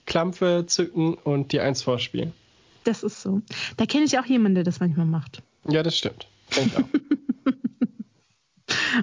Klampfe 0.06 0.66
zücken 0.68 1.14
und 1.16 1.52
die 1.52 1.60
eins 1.60 1.84
vorspielen. 1.84 2.34
Das 2.84 3.04
ist 3.04 3.22
so. 3.22 3.42
Da 3.78 3.86
kenne 3.86 4.06
ich 4.06 4.18
auch 4.18 4.26
jemanden, 4.26 4.56
der 4.56 4.64
das 4.64 4.80
manchmal 4.80 5.06
macht. 5.06 5.42
Ja, 5.68 5.84
das 5.84 5.98
stimmt. 5.98 6.28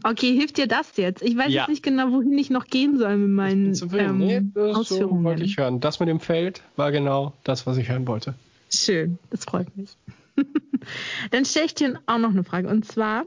Okay, 0.02 0.34
hilft 0.34 0.58
dir 0.58 0.66
das 0.66 0.96
jetzt? 0.96 1.22
Ich 1.22 1.36
weiß 1.36 1.52
ja. 1.52 1.62
jetzt 1.62 1.68
nicht 1.68 1.82
genau, 1.82 2.10
wohin 2.12 2.36
ich 2.38 2.50
noch 2.50 2.66
gehen 2.66 2.98
soll 2.98 3.16
mit 3.16 3.30
meinen 3.30 3.74
ähm, 3.92 4.18
nee, 4.18 4.40
das 4.54 4.76
Ausführungen. 4.76 5.22
So 5.22 5.24
wollte 5.24 5.44
ich 5.44 5.56
hören. 5.56 5.80
Das 5.80 6.00
mit 6.00 6.08
dem 6.08 6.20
Feld 6.20 6.62
war 6.76 6.92
genau 6.92 7.32
das, 7.44 7.66
was 7.66 7.76
ich 7.76 7.88
hören 7.88 8.06
wollte. 8.06 8.34
Schön, 8.72 9.18
das 9.30 9.44
freut 9.44 9.74
mich. 9.76 9.90
Dann 11.30 11.44
stelle 11.44 11.66
ich 11.66 11.74
dir 11.74 12.00
auch 12.06 12.18
noch 12.18 12.30
eine 12.30 12.44
Frage. 12.44 12.68
Und 12.68 12.84
zwar 12.84 13.24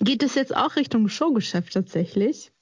geht 0.00 0.22
es 0.22 0.34
jetzt 0.34 0.54
auch 0.56 0.76
Richtung 0.76 1.08
Showgeschäft 1.08 1.72
tatsächlich. 1.72 2.52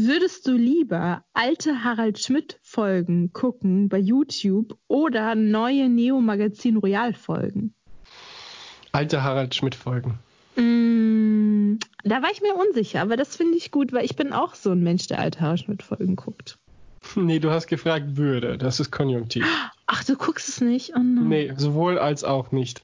Würdest 0.00 0.46
du 0.46 0.52
lieber 0.52 1.24
alte 1.32 1.82
Harald 1.82 2.20
Schmidt-Folgen 2.20 3.32
gucken 3.32 3.88
bei 3.88 3.98
YouTube 3.98 4.78
oder 4.86 5.34
neue 5.34 5.88
Neo 5.88 6.20
Magazin 6.20 6.76
Royal 6.76 7.12
Folgen? 7.12 7.74
Alte 8.92 9.24
Harald 9.24 9.56
Schmidt-Folgen. 9.56 10.20
Mm, 10.54 11.80
da 12.04 12.22
war 12.22 12.30
ich 12.30 12.40
mir 12.42 12.54
unsicher, 12.54 13.02
aber 13.02 13.16
das 13.16 13.34
finde 13.34 13.56
ich 13.56 13.72
gut, 13.72 13.92
weil 13.92 14.04
ich 14.04 14.14
bin 14.14 14.32
auch 14.32 14.54
so 14.54 14.70
ein 14.70 14.84
Mensch, 14.84 15.08
der 15.08 15.18
alte 15.18 15.40
Haarschnittfolgen 15.40 16.14
guckt. 16.14 16.58
Nee, 17.16 17.40
du 17.40 17.50
hast 17.50 17.66
gefragt 17.66 18.16
würde. 18.16 18.56
Das 18.56 18.78
ist 18.78 18.92
Konjunktiv. 18.92 19.44
Ach, 19.86 20.04
du 20.04 20.14
guckst 20.14 20.48
es 20.48 20.60
nicht? 20.60 20.92
Oh 20.94 21.00
no. 21.00 21.22
Nee, 21.22 21.52
sowohl 21.56 21.98
als 21.98 22.22
auch 22.22 22.52
nicht. 22.52 22.82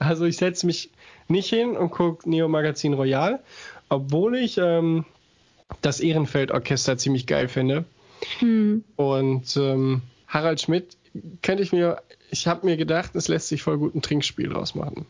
Also 0.00 0.24
ich 0.24 0.38
setze 0.38 0.66
mich 0.66 0.90
nicht 1.28 1.50
hin 1.50 1.76
und 1.76 1.90
gucke 1.90 2.28
Neo 2.28 2.48
Magazin 2.48 2.94
Royal, 2.94 3.38
obwohl 3.88 4.34
ich 4.34 4.58
ähm, 4.58 5.04
das 5.82 6.00
Ehrenfeld-Orchester 6.00 6.96
ziemlich 6.98 7.26
geil 7.26 7.48
finde. 7.48 7.84
Hm. 8.38 8.84
Und 8.96 9.56
ähm, 9.56 10.02
Harald 10.28 10.60
Schmidt 10.60 10.96
könnte 11.42 11.62
ich 11.62 11.72
mir, 11.72 12.02
ich 12.30 12.46
habe 12.46 12.66
mir 12.66 12.76
gedacht, 12.76 13.14
es 13.14 13.28
lässt 13.28 13.48
sich 13.48 13.62
voll 13.62 13.78
gut 13.78 13.94
ein 13.94 14.02
Trinkspiel 14.02 14.48
draus 14.48 14.74
machen. 14.74 15.06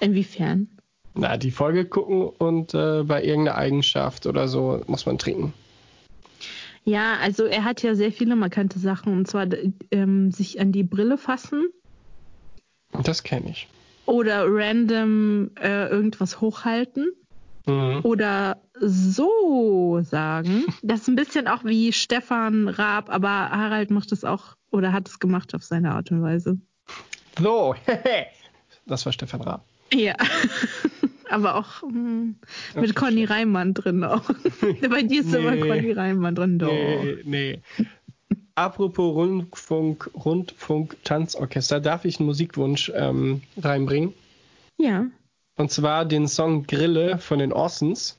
Inwiefern? 0.00 0.68
Na, 1.14 1.36
die 1.36 1.50
Folge 1.50 1.84
gucken 1.84 2.22
und 2.22 2.72
äh, 2.74 3.02
bei 3.02 3.22
irgendeiner 3.22 3.58
Eigenschaft 3.58 4.26
oder 4.26 4.48
so 4.48 4.82
muss 4.86 5.06
man 5.06 5.18
trinken. 5.18 5.52
Ja, 6.84 7.18
also 7.20 7.44
er 7.44 7.64
hat 7.64 7.82
ja 7.82 7.94
sehr 7.94 8.10
viele 8.10 8.36
markante 8.36 8.78
Sachen 8.78 9.12
und 9.16 9.28
zwar 9.28 9.46
ähm, 9.90 10.30
sich 10.30 10.60
an 10.60 10.72
die 10.72 10.82
Brille 10.82 11.18
fassen. 11.18 11.68
Das 13.02 13.22
kenne 13.22 13.50
ich. 13.50 13.68
Oder 14.06 14.46
random 14.46 15.50
äh, 15.60 15.88
irgendwas 15.88 16.40
hochhalten. 16.40 17.12
Mhm. 17.66 18.00
Oder 18.02 18.62
so 18.80 20.00
sagen. 20.02 20.64
Das 20.82 21.02
ist 21.02 21.08
ein 21.08 21.16
bisschen 21.16 21.48
auch 21.48 21.64
wie 21.64 21.92
Stefan 21.92 22.68
Raab, 22.68 23.10
aber 23.10 23.28
Harald 23.28 23.90
macht 23.90 24.12
es 24.12 24.24
auch 24.24 24.56
oder 24.70 24.92
hat 24.92 25.08
es 25.08 25.18
gemacht 25.18 25.54
auf 25.54 25.62
seine 25.62 25.92
Art 25.92 26.10
und 26.10 26.22
Weise. 26.22 26.58
So, 27.38 27.74
das 28.86 29.06
war 29.06 29.12
Stefan 29.12 29.42
Raab. 29.42 29.64
Ja. 29.92 30.14
Aber 31.30 31.54
auch 31.54 31.82
mh, 31.82 31.90
hm, 31.92 32.36
mit 32.74 32.96
Conny 32.96 33.24
Reimann 33.24 33.72
drin 33.72 34.02
auch. 34.02 34.28
Bei 34.90 35.02
dir 35.02 35.20
ist 35.20 35.30
nee, 35.30 35.38
immer 35.38 35.56
Conny 35.56 35.92
Reimann 35.92 36.34
drin. 36.34 36.58
Doch. 36.58 36.72
Nee, 36.72 37.18
nee. 37.24 37.60
Apropos 38.56 39.14
Rundfunk, 39.14 40.10
Rundfunk, 40.12 40.96
Tanzorchester, 41.04 41.80
darf 41.80 42.04
ich 42.04 42.18
einen 42.18 42.26
Musikwunsch 42.26 42.90
ähm, 42.94 43.42
reinbringen? 43.56 44.12
Ja. 44.76 45.06
Und 45.60 45.70
zwar 45.70 46.06
den 46.06 46.26
Song 46.26 46.66
Grille 46.66 47.18
von 47.18 47.38
den 47.38 47.52
Orsons. 47.52 48.16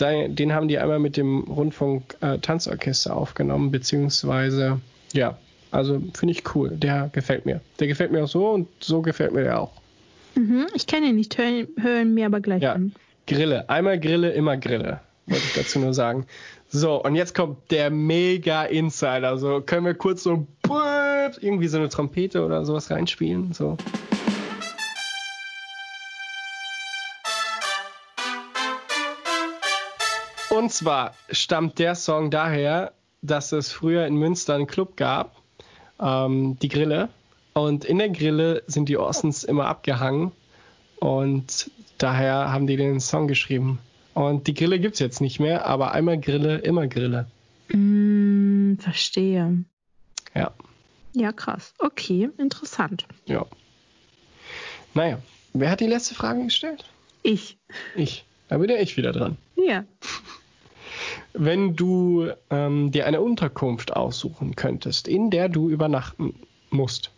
Den 0.00 0.52
haben 0.52 0.66
die 0.66 0.76
einmal 0.78 0.98
mit 0.98 1.16
dem 1.16 1.44
Rundfunk 1.44 2.16
äh, 2.20 2.38
Tanzorchester 2.38 3.16
aufgenommen, 3.16 3.70
beziehungsweise, 3.70 4.80
ja, 5.12 5.38
also 5.70 6.02
finde 6.14 6.32
ich 6.32 6.42
cool. 6.56 6.70
Der 6.70 7.10
gefällt 7.12 7.46
mir. 7.46 7.60
Der 7.78 7.86
gefällt 7.86 8.10
mir 8.10 8.24
auch 8.24 8.28
so 8.28 8.50
und 8.50 8.66
so 8.80 9.02
gefällt 9.02 9.34
mir 9.34 9.44
der 9.44 9.60
auch. 9.60 9.70
Mhm, 10.34 10.66
ich 10.74 10.88
kenne 10.88 11.06
ihn 11.06 11.14
nicht, 11.16 11.38
hören, 11.38 11.68
hören 11.80 12.14
mir 12.14 12.26
aber 12.26 12.40
gleich 12.40 12.62
ja. 12.62 12.72
an. 12.72 12.92
Grille. 13.28 13.70
Einmal 13.70 14.00
Grille, 14.00 14.32
immer 14.32 14.56
Grille. 14.56 14.98
Wollte 15.26 15.44
ich 15.44 15.54
dazu 15.54 15.78
nur 15.78 15.94
sagen. 15.94 16.26
So, 16.68 17.00
und 17.00 17.14
jetzt 17.14 17.36
kommt 17.36 17.70
der 17.70 17.90
mega 17.90 18.64
Insider. 18.64 19.38
So, 19.38 19.60
können 19.60 19.86
wir 19.86 19.94
kurz 19.94 20.24
so 20.24 20.44
irgendwie 21.40 21.68
so 21.68 21.78
eine 21.78 21.88
Trompete 21.88 22.44
oder 22.44 22.64
sowas 22.64 22.90
reinspielen? 22.90 23.52
So. 23.52 23.76
Und 30.58 30.72
zwar 30.72 31.14
stammt 31.30 31.78
der 31.78 31.94
Song 31.94 32.32
daher, 32.32 32.92
dass 33.22 33.52
es 33.52 33.70
früher 33.70 34.04
in 34.08 34.16
Münster 34.16 34.56
einen 34.56 34.66
Club 34.66 34.96
gab, 34.96 35.40
ähm, 36.00 36.58
die 36.58 36.68
Grille. 36.68 37.10
Und 37.52 37.84
in 37.84 37.98
der 37.98 38.08
Grille 38.08 38.64
sind 38.66 38.88
die 38.88 38.96
Orsons 38.96 39.44
immer 39.44 39.66
abgehangen. 39.66 40.32
Und 40.98 41.70
daher 41.98 42.50
haben 42.50 42.66
die 42.66 42.76
den 42.76 42.98
Song 42.98 43.28
geschrieben. 43.28 43.78
Und 44.14 44.48
die 44.48 44.54
Grille 44.54 44.80
gibt 44.80 44.94
es 44.94 44.98
jetzt 44.98 45.20
nicht 45.20 45.38
mehr, 45.38 45.64
aber 45.64 45.92
einmal 45.92 46.18
Grille, 46.18 46.58
immer 46.58 46.88
Grille. 46.88 47.26
Mm, 47.68 48.78
verstehe. 48.80 49.64
Ja. 50.34 50.50
Ja, 51.12 51.30
krass. 51.30 51.72
Okay, 51.78 52.30
interessant. 52.36 53.06
Ja. 53.26 53.46
Naja, 54.92 55.20
wer 55.52 55.70
hat 55.70 55.78
die 55.78 55.86
letzte 55.86 56.16
Frage 56.16 56.42
gestellt? 56.42 56.84
Ich. 57.22 57.58
Ich. 57.94 58.24
Da 58.48 58.58
bin 58.58 58.70
ja 58.70 58.76
ich 58.78 58.96
wieder 58.96 59.12
dran. 59.12 59.36
Ja. 59.56 59.84
Wenn 61.34 61.76
du 61.76 62.30
ähm, 62.50 62.90
dir 62.90 63.06
eine 63.06 63.20
Unterkunft 63.20 63.94
aussuchen 63.94 64.56
könntest, 64.56 65.06
in 65.08 65.30
der 65.30 65.48
du 65.48 65.70
übernachten 65.70 66.34
musst, 66.70 67.12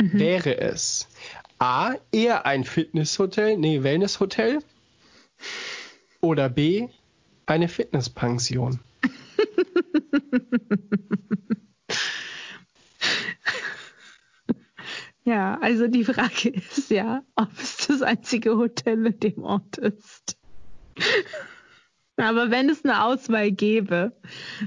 mhm. 0.00 0.18
wäre 0.18 0.58
es 0.58 1.08
A, 1.58 1.94
eher 2.12 2.46
ein 2.46 2.64
Fitnesshotel, 2.64 3.56
nee, 3.56 3.82
Wellnesshotel 3.82 4.58
oder 6.20 6.50
B, 6.50 6.88
eine 7.46 7.68
Fitnesspension? 7.68 8.80
ja, 15.24 15.58
also 15.60 15.88
die 15.88 16.04
Frage 16.04 16.50
ist 16.50 16.90
ja, 16.90 17.22
ob 17.36 17.58
es 17.58 17.86
das 17.86 18.02
einzige 18.02 18.56
Hotel 18.56 19.06
in 19.06 19.18
dem 19.20 19.44
Ort 19.44 19.78
ist. 19.78 20.36
Aber 22.18 22.50
wenn 22.50 22.70
es 22.70 22.82
eine 22.84 23.04
Auswahl 23.04 23.50
gäbe, 23.52 24.12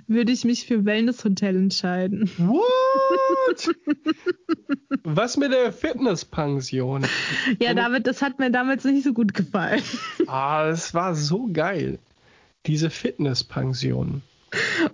würde 0.07 0.31
ich 0.31 0.45
mich 0.45 0.65
für 0.65 0.85
Wellness-Hotel 0.85 1.55
entscheiden. 1.55 2.29
What? 2.37 3.75
Was 5.03 5.35
mit 5.37 5.51
der 5.51 5.73
Fitnesspension? 5.73 7.05
Ja, 7.59 7.73
David, 7.73 8.05
das 8.05 8.21
hat 8.21 8.37
mir 8.37 8.51
damals 8.51 8.83
nicht 8.83 9.03
so 9.03 9.13
gut 9.13 9.33
gefallen. 9.33 9.81
Ah, 10.27 10.67
das 10.67 10.93
war 10.93 11.15
so 11.15 11.49
geil. 11.51 11.97
Diese 12.67 12.91
Fitnesspension. 12.91 14.21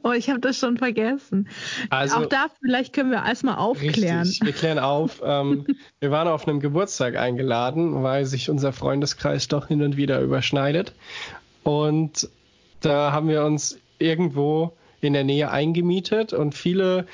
Oh, 0.02 0.12
ich 0.12 0.30
habe 0.30 0.40
das 0.40 0.58
schon 0.58 0.78
vergessen. 0.78 1.50
Also, 1.90 2.18
Auch 2.18 2.26
da 2.28 2.48
vielleicht 2.62 2.94
können 2.94 3.12
wir 3.12 3.26
erstmal 3.26 3.56
aufklären. 3.56 4.22
Richtig, 4.22 4.46
wir 4.46 4.54
klären 4.54 4.80
auf. 4.80 5.22
Ähm, 5.26 5.66
wir 6.00 6.12
waren 6.12 6.28
auf 6.28 6.48
einem 6.48 6.60
Geburtstag 6.60 7.18
eingeladen, 7.18 8.04
weil 8.04 8.26
sich 8.26 8.50
unser 8.50 8.72
Freundeskreis 8.72 9.48
doch 9.48 9.68
hin 9.68 9.82
und 9.82 9.98
wieder 9.98 10.22
überschneidet. 10.22 10.94
Und 11.64 12.30
da 12.82 13.12
haben 13.12 13.27
wir 13.27 13.44
uns 13.44 13.77
irgendwo 14.00 14.74
in 15.01 15.13
der 15.13 15.24
Nähe 15.24 15.51
eingemietet 15.51 16.34
und 16.34 16.55
viele 16.55 17.05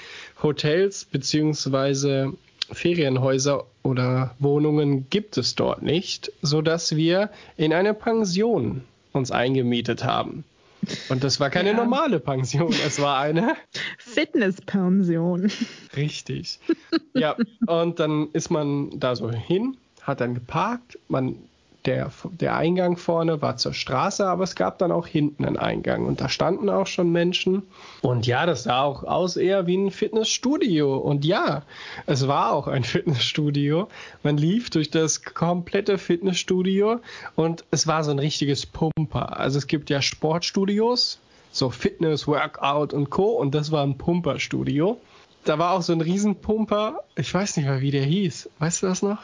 Hotels 0.42 1.06
bzw. 1.06 2.32
Ferienhäuser 2.72 3.66
oder 3.84 4.36
Wohnungen 4.40 5.10
gibt 5.10 5.38
es 5.38 5.56
dort 5.56 5.82
nicht, 5.82 6.32
sodass 6.42 6.96
wir 6.96 7.30
in 7.58 7.74
eine 7.74 7.94
Pension 7.94 8.84
uns 9.12 9.32
eingemietet 9.32 10.04
haben. 10.04 10.46
Und 11.10 11.24
das 11.24 11.40
war 11.40 11.50
keine 11.50 11.72
ja. 11.72 11.76
normale 11.76 12.20
Pension, 12.20 12.74
es 12.86 13.00
war 13.02 13.20
eine 13.20 13.56
Fitnesspension. 14.00 15.52
Richtig. 15.96 16.60
Ja, 17.14 17.36
und 17.68 18.00
dann 18.00 18.30
ist 18.34 18.50
man 18.50 19.00
da 19.00 19.16
so 19.16 19.30
hin, 19.30 19.78
hat 20.02 20.22
dann 20.22 20.34
geparkt, 20.34 20.98
man 21.08 21.36
der, 21.86 22.12
der 22.32 22.56
Eingang 22.56 22.96
vorne 22.96 23.42
war 23.42 23.58
zur 23.58 23.74
Straße, 23.74 24.26
aber 24.26 24.44
es 24.44 24.56
gab 24.56 24.78
dann 24.78 24.92
auch 24.92 25.08
hinten 25.08 25.46
einen 25.46 25.58
Eingang 25.58 26.06
und 26.06 26.22
da 26.22 26.30
standen 26.30 26.70
auch 26.70 26.88
schon 26.88 27.12
Menschen. 27.12 27.64
Und 28.02 28.28
ja, 28.28 28.46
das 28.46 28.64
sah 28.64 28.84
auch 28.84 29.04
aus 29.04 29.36
eher 29.36 29.68
wie 29.68 29.78
ein 29.78 29.92
Fitnessstudio. 29.92 30.96
Und 30.98 31.26
ja, 31.26 31.64
es 32.06 32.28
war 32.28 32.54
auch 32.54 32.68
ein 32.68 32.84
Fitnessstudio. 32.86 33.88
Man 34.24 34.38
lief 34.38 34.70
durch 34.70 34.92
das 34.92 35.24
komplette 35.24 35.98
Fitnessstudio 35.98 37.00
und 37.36 37.64
es 37.72 37.88
war 37.88 38.04
so 38.04 38.12
ein 38.12 38.20
richtiges 38.20 38.66
Pumper. 38.66 39.40
Also 39.40 39.58
es 39.58 39.68
gibt 39.68 39.90
ja 39.90 40.02
Sportstudios, 40.02 41.20
so 41.52 41.70
Fitness, 41.70 42.28
Workout 42.28 42.94
und 42.94 43.10
Co. 43.10 43.32
Und 43.32 43.56
das 43.56 43.72
war 43.72 43.84
ein 43.84 43.98
Pumperstudio. 43.98 45.00
Da 45.44 45.58
war 45.58 45.72
auch 45.72 45.82
so 45.82 45.94
ein 45.94 46.02
Riesenpumper. 46.02 47.04
Ich 47.16 47.34
weiß 47.34 47.58
nicht 47.58 47.66
mehr, 47.66 47.82
wie 47.82 47.92
der 47.92 48.04
hieß. 48.04 48.50
Weißt 48.60 48.84
du 48.84 48.88
das 48.88 49.02
noch? 49.02 49.18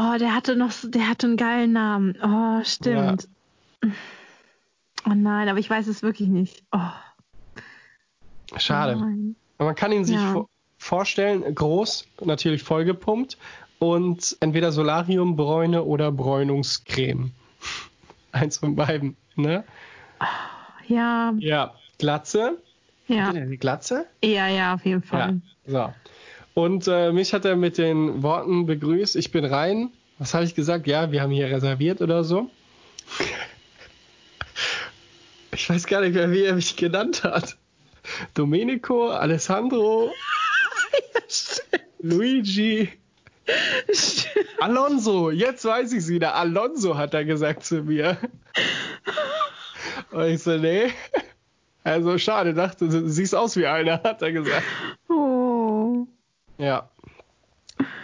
Oh, 0.00 0.16
der 0.16 0.32
hatte 0.32 0.54
noch, 0.54 0.72
der 0.84 1.08
hatte 1.08 1.26
einen 1.26 1.36
geilen 1.36 1.72
Namen. 1.72 2.16
Oh, 2.22 2.62
stimmt. 2.62 3.28
Ja. 3.82 3.90
Oh 5.06 5.14
nein, 5.14 5.48
aber 5.48 5.58
ich 5.58 5.68
weiß 5.68 5.88
es 5.88 6.02
wirklich 6.02 6.28
nicht. 6.28 6.62
Oh. 6.70 6.78
Schade. 8.56 8.96
Oh 9.58 9.64
man 9.64 9.74
kann 9.74 9.90
ihn 9.90 10.04
sich 10.04 10.14
ja. 10.14 10.44
vorstellen, 10.78 11.52
groß, 11.52 12.06
natürlich 12.24 12.62
vollgepumpt 12.62 13.38
und 13.80 14.36
entweder 14.38 14.70
Solarium, 14.70 15.34
Bräune 15.34 15.82
oder 15.82 16.12
Bräunungscreme. 16.12 17.32
Eins 18.32 18.58
von 18.58 18.76
beiden, 18.76 19.16
ne? 19.34 19.64
Ja. 20.86 21.34
Ja, 21.38 21.74
Glatze. 21.98 22.62
Ja. 23.08 23.32
Glatze? 23.32 24.06
Ja, 24.22 24.46
ja, 24.46 24.74
auf 24.74 24.84
jeden 24.84 25.02
Fall. 25.02 25.40
Ja. 25.66 25.92
So. 25.92 25.94
Und 26.58 26.88
äh, 26.88 27.12
mich 27.12 27.34
hat 27.34 27.44
er 27.44 27.54
mit 27.54 27.78
den 27.78 28.24
Worten 28.24 28.66
begrüßt, 28.66 29.14
ich 29.14 29.30
bin 29.30 29.44
rein. 29.44 29.92
Was 30.18 30.34
habe 30.34 30.42
ich 30.42 30.56
gesagt? 30.56 30.88
Ja, 30.88 31.12
wir 31.12 31.22
haben 31.22 31.30
hier 31.30 31.48
reserviert 31.48 32.00
oder 32.00 32.24
so. 32.24 32.50
Ich 35.52 35.70
weiß 35.70 35.86
gar 35.86 36.00
nicht 36.00 36.14
mehr, 36.14 36.32
wie 36.32 36.42
er 36.42 36.56
mich 36.56 36.74
genannt 36.74 37.22
hat. 37.22 37.56
Domenico, 38.34 39.08
Alessandro, 39.10 40.10
ja, 40.10 41.20
Luigi, 42.00 42.88
Alonso. 44.58 45.30
Jetzt 45.30 45.64
weiß 45.64 45.92
ich 45.92 45.98
es 45.98 46.08
wieder. 46.08 46.34
Alonso 46.34 46.96
hat 46.96 47.14
er 47.14 47.24
gesagt 47.24 47.64
zu 47.64 47.84
mir. 47.84 48.18
Und 50.10 50.24
ich 50.24 50.42
so, 50.42 50.56
nee. 50.56 50.90
Also 51.84 52.18
schade, 52.18 52.52
dachte, 52.52 52.88
du 52.88 53.08
siehst 53.08 53.36
aus 53.36 53.56
wie 53.56 53.66
einer, 53.68 54.02
hat 54.02 54.22
er 54.22 54.32
gesagt. 54.32 54.64
Ja. 56.58 56.88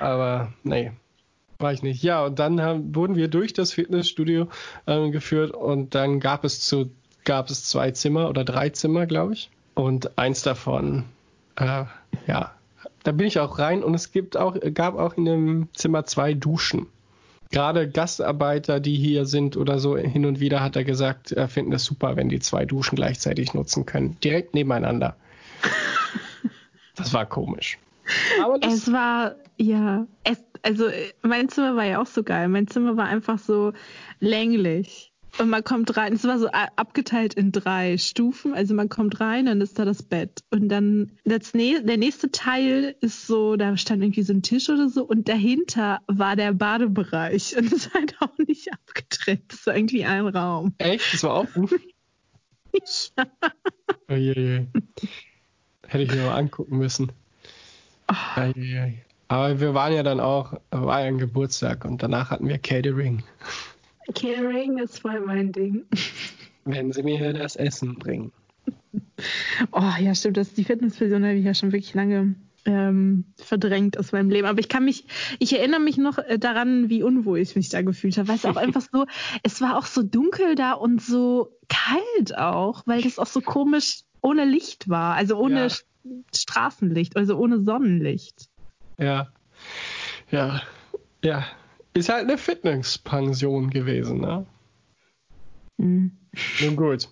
Aber 0.00 0.52
nee, 0.62 0.92
war 1.58 1.72
ich 1.72 1.82
nicht. 1.82 2.02
Ja, 2.02 2.24
und 2.24 2.38
dann 2.38 2.60
haben, 2.60 2.94
wurden 2.94 3.16
wir 3.16 3.28
durch 3.28 3.52
das 3.52 3.72
Fitnessstudio 3.72 4.48
äh, 4.86 5.10
geführt 5.10 5.52
und 5.52 5.94
dann 5.94 6.20
gab 6.20 6.44
es 6.44 6.60
zu 6.60 6.90
gab 7.24 7.48
es 7.48 7.64
zwei 7.64 7.90
Zimmer 7.90 8.28
oder 8.28 8.44
drei 8.44 8.68
Zimmer, 8.68 9.06
glaube 9.06 9.32
ich. 9.32 9.50
Und 9.74 10.18
eins 10.18 10.42
davon, 10.42 11.04
äh, 11.56 11.84
ja, 12.26 12.52
da 13.02 13.12
bin 13.12 13.26
ich 13.26 13.38
auch 13.40 13.58
rein 13.58 13.82
und 13.82 13.94
es 13.94 14.12
gibt 14.12 14.36
auch, 14.36 14.56
gab 14.74 14.96
auch 14.96 15.14
in 15.14 15.24
dem 15.24 15.68
Zimmer 15.72 16.04
zwei 16.04 16.34
Duschen. 16.34 16.86
Gerade 17.50 17.88
Gastarbeiter, 17.88 18.80
die 18.80 18.96
hier 18.96 19.26
sind 19.26 19.56
oder 19.56 19.78
so, 19.78 19.96
hin 19.96 20.26
und 20.26 20.40
wieder 20.40 20.60
hat 20.60 20.76
er 20.76 20.84
gesagt, 20.84 21.32
er 21.32 21.48
finden 21.48 21.72
es 21.72 21.84
super, 21.84 22.16
wenn 22.16 22.28
die 22.28 22.40
zwei 22.40 22.64
Duschen 22.64 22.96
gleichzeitig 22.96 23.54
nutzen 23.54 23.86
können. 23.86 24.18
Direkt 24.22 24.54
nebeneinander. 24.54 25.16
Das 26.96 27.12
war 27.12 27.26
komisch. 27.26 27.76
Es 28.60 28.90
war, 28.92 29.36
ja, 29.56 30.06
es, 30.24 30.42
also 30.62 30.88
mein 31.22 31.48
Zimmer 31.48 31.76
war 31.76 31.84
ja 31.84 32.00
auch 32.00 32.06
so 32.06 32.22
geil. 32.22 32.48
Mein 32.48 32.68
Zimmer 32.68 32.96
war 32.96 33.06
einfach 33.06 33.38
so 33.38 33.72
länglich. 34.20 35.12
Und 35.38 35.50
man 35.50 35.64
kommt 35.64 35.96
rein, 35.96 36.12
es 36.12 36.24
war 36.24 36.38
so 36.38 36.46
abgeteilt 36.46 37.34
in 37.34 37.50
drei 37.50 37.98
Stufen. 37.98 38.54
Also 38.54 38.72
man 38.72 38.88
kommt 38.88 39.20
rein, 39.20 39.46
dann 39.46 39.60
ist 39.60 39.78
da 39.78 39.84
das 39.84 40.02
Bett. 40.02 40.44
Und 40.50 40.68
dann 40.68 41.10
das, 41.24 41.52
der 41.52 41.96
nächste 41.96 42.30
Teil 42.30 42.94
ist 43.00 43.26
so, 43.26 43.56
da 43.56 43.76
stand 43.76 44.02
irgendwie 44.02 44.22
so 44.22 44.32
ein 44.32 44.42
Tisch 44.42 44.68
oder 44.68 44.88
so. 44.88 45.04
Und 45.04 45.28
dahinter 45.28 46.00
war 46.06 46.36
der 46.36 46.52
Badebereich. 46.52 47.56
Und 47.56 47.66
es 47.66 47.72
ist 47.72 47.94
halt 47.94 48.16
auch 48.20 48.38
nicht 48.46 48.72
abgetrennt. 48.72 49.42
Das 49.48 49.66
war 49.66 49.76
irgendwie 49.76 50.04
ein 50.04 50.28
Raum. 50.28 50.74
Echt? 50.78 51.14
Das 51.14 51.24
war 51.24 51.40
offen? 51.40 51.68
ja. 53.16 53.26
Oh 54.08 54.14
je, 54.14 54.32
je. 54.34 54.66
Hätte 55.86 56.04
ich 56.04 56.10
mir 56.12 56.26
mal 56.26 56.36
angucken 56.36 56.78
müssen. 56.78 57.10
Aber 59.28 59.60
wir 59.60 59.74
waren 59.74 59.92
ja 59.92 60.02
dann 60.02 60.20
auch, 60.20 60.54
war 60.70 61.00
ja 61.00 61.06
ein 61.06 61.18
Geburtstag 61.18 61.84
und 61.84 62.02
danach 62.02 62.30
hatten 62.30 62.48
wir 62.48 62.58
Catering. 62.58 63.22
Catering 64.14 64.78
ist 64.78 65.00
voll 65.00 65.20
mein 65.20 65.52
Ding. 65.52 65.84
Wenn 66.64 66.92
sie 66.92 67.02
mir 67.02 67.32
das 67.32 67.56
Essen 67.56 67.96
bringen. 67.96 68.32
Oh 69.72 69.92
ja, 70.00 70.14
stimmt, 70.14 70.36
das 70.36 70.54
die 70.54 70.64
Fitnessvision 70.64 71.24
habe 71.24 71.34
ich 71.34 71.44
ja 71.44 71.54
schon 71.54 71.72
wirklich 71.72 71.94
lange 71.94 72.34
ähm, 72.64 73.24
verdrängt 73.36 73.98
aus 73.98 74.12
meinem 74.12 74.30
Leben. 74.30 74.46
Aber 74.46 74.60
ich 74.60 74.68
kann 74.68 74.84
mich, 74.84 75.04
ich 75.38 75.56
erinnere 75.56 75.80
mich 75.80 75.96
noch 75.96 76.18
äh, 76.18 76.38
daran, 76.38 76.88
wie 76.88 77.02
unwohl 77.02 77.38
ich 77.38 77.56
mich 77.56 77.68
da 77.68 77.82
gefühlt 77.82 78.16
habe. 78.18 78.28
Weil 78.28 78.36
es 78.36 78.44
auch 78.44 78.56
einfach 78.56 78.82
so, 78.92 79.06
es 79.42 79.60
war 79.60 79.76
auch 79.76 79.86
so 79.86 80.02
dunkel 80.02 80.54
da 80.54 80.72
und 80.72 81.02
so 81.02 81.50
kalt 81.68 82.36
auch, 82.36 82.82
weil 82.86 83.02
das 83.02 83.18
auch 83.18 83.26
so 83.26 83.40
komisch 83.40 84.02
ohne 84.20 84.44
Licht 84.44 84.88
war. 84.88 85.14
Also 85.14 85.36
ohne 85.36 85.66
ja. 85.66 85.74
Straßenlicht, 86.34 87.16
also 87.16 87.36
ohne 87.36 87.62
Sonnenlicht. 87.62 88.48
Ja. 88.98 89.28
Ja. 90.30 90.62
Ja. 91.22 91.44
Ist 91.94 92.08
halt 92.08 92.24
eine 92.24 92.38
Fitnesspension 92.38 93.70
gewesen, 93.70 94.20
ne? 94.20 94.46
Mhm. 95.76 96.12
Nun 96.60 96.76
gut. 96.76 97.08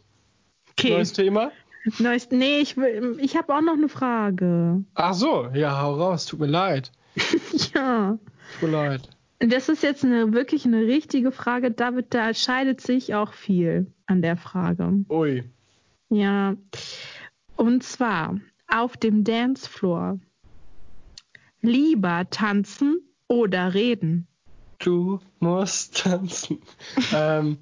Okay. 0.70 0.90
Neues 0.90 1.12
Thema? 1.12 1.52
Neues, 1.98 2.30
nee, 2.30 2.58
ich, 2.58 2.76
ich 2.76 3.36
habe 3.36 3.54
auch 3.54 3.60
noch 3.60 3.74
eine 3.74 3.88
Frage. 3.88 4.84
Ach 4.94 5.14
so, 5.14 5.48
ja, 5.52 5.80
hau 5.80 5.94
raus, 5.94 6.26
tut 6.26 6.40
mir 6.40 6.46
leid. 6.46 6.92
ja. 7.74 8.18
Tut 8.60 8.70
mir 8.70 8.76
leid. 8.76 9.08
Das 9.40 9.68
ist 9.68 9.82
jetzt 9.82 10.04
eine 10.04 10.32
wirklich 10.32 10.64
eine 10.64 10.82
richtige 10.82 11.32
Frage. 11.32 11.72
David, 11.72 12.14
da 12.14 12.32
scheidet 12.32 12.80
sich 12.80 13.14
auch 13.14 13.32
viel 13.32 13.92
an 14.06 14.22
der 14.22 14.36
Frage. 14.36 15.04
Ui. 15.08 15.42
Ja. 16.10 16.54
Und 17.56 17.82
zwar 17.82 18.38
auf 18.72 18.96
dem 18.96 19.24
Dancefloor. 19.24 20.18
Lieber 21.60 22.26
tanzen 22.30 23.00
oder 23.28 23.74
reden? 23.74 24.26
Du 24.78 25.20
musst 25.38 26.02
tanzen. 26.02 26.60
ähm, 27.14 27.58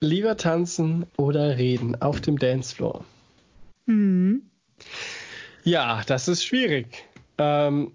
lieber 0.00 0.36
tanzen 0.36 1.06
oder 1.16 1.56
reden 1.56 2.00
auf 2.02 2.20
dem 2.20 2.38
Dancefloor. 2.38 3.04
Mhm. 3.86 4.42
Ja, 5.62 6.02
das 6.06 6.28
ist 6.28 6.44
schwierig. 6.44 7.04
Ähm, 7.38 7.92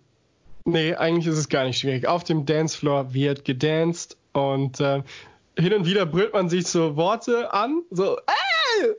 nee, 0.66 0.96
eigentlich 0.96 1.28
ist 1.28 1.38
es 1.38 1.50
gar 1.50 1.66
nicht 1.66 1.80
schwierig. 1.80 2.08
Auf 2.08 2.24
dem 2.24 2.46
Dancefloor 2.46 3.14
wird 3.14 3.46
gedanced 3.46 4.18
und 4.34 4.80
äh, 4.80 5.04
hin 5.58 5.74
und 5.74 5.86
wieder 5.86 6.06
brüllt 6.06 6.34
man 6.34 6.50
sich 6.50 6.66
so 6.68 6.96
Worte 6.96 7.54
an, 7.54 7.84
so, 7.92 8.18
ey! 8.18 8.96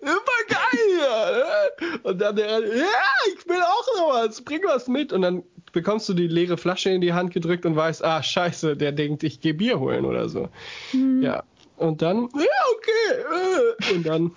Und 2.03 2.21
dann 2.21 2.37
der, 2.37 2.61
ja, 2.61 2.87
ich 3.35 3.49
will 3.49 3.61
auch 3.61 3.99
noch 3.99 4.15
was, 4.15 4.41
bring 4.43 4.61
was 4.65 4.89
mit. 4.89 5.13
Und 5.13 5.23
dann 5.23 5.43
bekommst 5.73 6.09
du 6.09 6.15
die 6.15 6.27
leere 6.27 6.57
Flasche 6.57 6.91
in 6.91 7.01
die 7.01 7.13
Hand 7.13 7.33
gedrückt 7.33 7.67
und 7.67 7.77
weißt, 7.77 8.05
ah, 8.05 8.23
scheiße, 8.23 8.77
der 8.77 8.93
denkt, 8.93 9.23
ich 9.23 9.41
gehe 9.41 9.55
Bier 9.55 9.81
holen 9.81 10.05
oder 10.05 10.29
so. 10.29 10.49
Mhm. 10.93 11.23
Ja. 11.23 11.43
Und 11.77 12.03
dann, 12.03 12.29
ja, 12.35 12.47
okay. 12.77 13.89
Äh. 13.91 13.95
Und 13.95 14.07
dann 14.07 14.33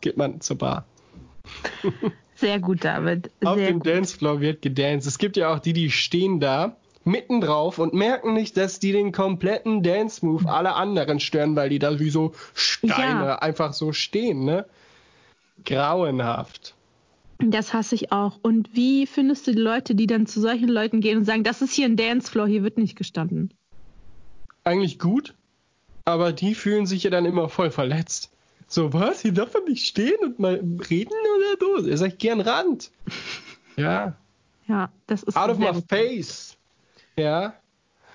geht 0.00 0.16
man 0.16 0.40
zur 0.40 0.58
Bar. 0.58 0.86
Sehr 2.34 2.58
gut, 2.58 2.84
David. 2.84 3.30
Sehr 3.40 3.50
Auf 3.50 3.56
dem 3.56 3.78
gut. 3.78 3.86
Dancefloor 3.86 4.40
wird 4.40 4.62
gedanced. 4.62 5.06
Es 5.06 5.18
gibt 5.18 5.36
ja 5.36 5.52
auch 5.52 5.58
die, 5.58 5.72
die 5.72 5.90
stehen 5.90 6.40
da 6.40 6.76
mitten 7.04 7.40
drauf 7.40 7.78
und 7.78 7.94
merken 7.94 8.32
nicht, 8.34 8.56
dass 8.56 8.78
die 8.78 8.92
den 8.92 9.12
kompletten 9.12 9.82
Dance-Move 9.82 10.48
alle 10.48 10.74
anderen 10.74 11.20
stören, 11.20 11.56
weil 11.56 11.68
die 11.68 11.78
da 11.78 11.98
wie 11.98 12.10
so 12.10 12.32
Steine 12.54 13.26
ja. 13.26 13.38
einfach 13.38 13.72
so 13.72 13.92
stehen, 13.92 14.44
ne? 14.44 14.66
Grauenhaft. 15.64 16.74
Das 17.38 17.72
hasse 17.72 17.94
ich 17.94 18.12
auch. 18.12 18.38
Und 18.42 18.74
wie 18.74 19.06
findest 19.06 19.46
du 19.46 19.52
die 19.52 19.60
Leute, 19.60 19.94
die 19.94 20.06
dann 20.06 20.26
zu 20.26 20.40
solchen 20.40 20.68
Leuten 20.68 21.00
gehen 21.00 21.18
und 21.18 21.24
sagen, 21.24 21.44
das 21.44 21.60
ist 21.60 21.74
hier 21.74 21.86
ein 21.86 21.96
Dancefloor, 21.96 22.46
hier 22.46 22.62
wird 22.62 22.78
nicht 22.78 22.96
gestanden? 22.96 23.52
Eigentlich 24.64 24.98
gut, 24.98 25.34
aber 26.04 26.32
die 26.32 26.54
fühlen 26.54 26.86
sich 26.86 27.02
ja 27.02 27.10
dann 27.10 27.24
immer 27.24 27.48
voll 27.48 27.70
verletzt. 27.70 28.30
So, 28.68 28.92
was? 28.92 29.22
Hier 29.22 29.32
darf 29.32 29.52
man 29.54 29.64
nicht 29.64 29.86
stehen 29.86 30.16
und 30.22 30.38
mal 30.38 30.62
reden 30.88 31.12
oder 31.36 31.80
so? 31.82 31.86
Ihr 31.88 31.98
seid 31.98 32.18
gern 32.18 32.40
Rand. 32.40 32.90
Ja. 33.76 34.14
Ja, 34.68 34.90
das 35.06 35.22
ist. 35.22 35.34
Out 35.34 35.48
of 35.48 35.58
my 35.58 35.72
face. 35.88 36.58
Ja. 37.16 37.54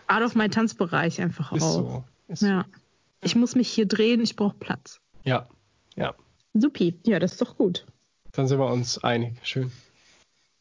Out 0.08 0.22
of 0.22 0.36
my 0.36 0.48
Tanzbereich 0.48 1.20
einfach 1.20 1.52
ist 1.52 1.64
auch. 1.64 1.74
So. 1.74 2.04
Ist 2.28 2.44
ja. 2.44 2.64
So. 2.64 2.80
Ich 3.22 3.36
muss 3.36 3.56
mich 3.56 3.68
hier 3.68 3.88
drehen, 3.88 4.22
ich 4.22 4.36
brauche 4.36 4.56
Platz. 4.56 5.02
Ja. 5.24 5.48
Ja. 5.96 6.14
Supi. 6.62 6.96
Ja, 7.06 7.20
das 7.20 7.34
ist 7.34 7.42
doch 7.42 7.58
gut. 7.58 7.86
Dann 8.32 8.48
sind 8.48 8.60
wir 8.60 8.68
uns 8.68 9.04
einig. 9.04 9.34
Schön. 9.44 9.72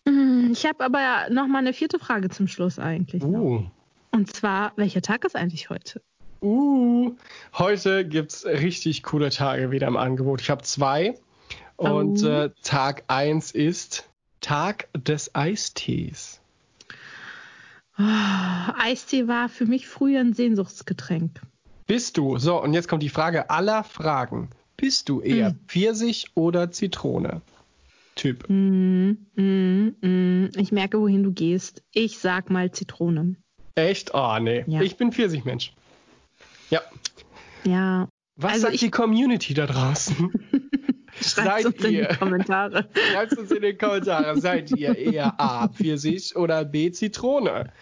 Hm, 0.09 0.51
ich 0.53 0.65
habe 0.67 0.85
aber 0.85 1.29
noch 1.31 1.47
mal 1.47 1.59
eine 1.59 1.73
vierte 1.73 1.99
Frage 1.99 2.29
zum 2.31 2.49
Schluss 2.49 2.79
eigentlich. 2.79 3.23
Uh. 3.23 3.65
Und 4.13 4.35
zwar, 4.35 4.73
welcher 4.77 5.03
Tag 5.03 5.25
ist 5.25 5.37
eigentlich 5.37 5.69
heute? 5.69 6.01
Uh, 6.43 7.13
heute 7.59 8.07
gibt's 8.07 8.45
richtig 8.47 9.03
coole 9.03 9.31
Tage 9.31 9.71
wieder 9.71 9.87
im 9.89 9.97
Angebot. 9.97 10.41
Ich 10.41 10.51
habe 10.51 10.63
zwei. 10.63 11.19
Und 11.77 12.23
Oh. 12.23 12.27
äh, 12.29 12.51
Tag 12.63 13.05
1 13.09 13.51
ist 13.51 14.09
Tag 14.41 14.89
des 14.95 15.35
Eistees. 15.35 16.41
Oh, 17.99 18.03
Eistee 18.79 19.27
war 19.27 19.49
für 19.49 19.65
mich 19.67 19.89
früher 19.89 20.21
ein 20.21 20.35
Sehnsuchtsgetränk. 20.35 21.41
Bist 21.87 22.17
du, 22.19 22.37
so, 22.39 22.63
und 22.63 22.75
jetzt 22.75 22.89
kommt 22.89 23.03
die 23.03 23.09
Frage 23.09 23.49
aller 23.51 23.85
Fragen. 23.85 24.51
Bist 24.77 25.09
du 25.09 25.21
eher 25.21 25.51
Hm. 25.51 25.59
Pfirsich 25.67 26.27
oder 26.35 26.71
Zitrone? 26.71 27.41
Typ. 28.15 28.49
Mm, 28.49 29.11
mm, 29.37 29.95
mm. 30.01 30.51
Ich 30.57 30.73
merke, 30.73 31.01
wohin 31.01 31.23
du 31.23 31.33
gehst. 31.33 31.83
Ich 31.93 32.19
sag 32.19 32.51
mal 32.51 32.71
Zitrone. 32.73 33.37
Echt? 33.75 34.13
Oh, 34.15 34.39
nee. 34.41 34.65
Ja. 34.67 34.81
Ich 34.81 34.97
bin 34.97 35.13
Pfirsichmensch. 35.13 35.73
Ja. 36.71 36.81
Ja. 37.65 38.09
Was 38.37 38.53
Also 38.53 38.63
sagt 38.65 38.75
ich- 38.75 38.81
die 38.81 38.91
Community 38.91 39.55
da 39.55 39.67
draußen? 39.67 40.33
Schreibt 41.21 41.65
uns 41.67 41.77
in 41.85 41.91
die 41.91 41.97
ihr? 41.97 42.07
Kommentare. 42.09 42.89
Schreibt 43.13 43.39
uns 43.39 43.51
in 43.51 43.63
die 43.63 43.75
Kommentare. 43.75 44.39
Seid 44.39 44.71
ihr 44.73 44.97
eher 44.97 45.39
A, 45.41 45.69
Pfirsich 45.69 46.37
oder 46.37 46.65
B, 46.67 46.91
Zitrone? 46.91 47.73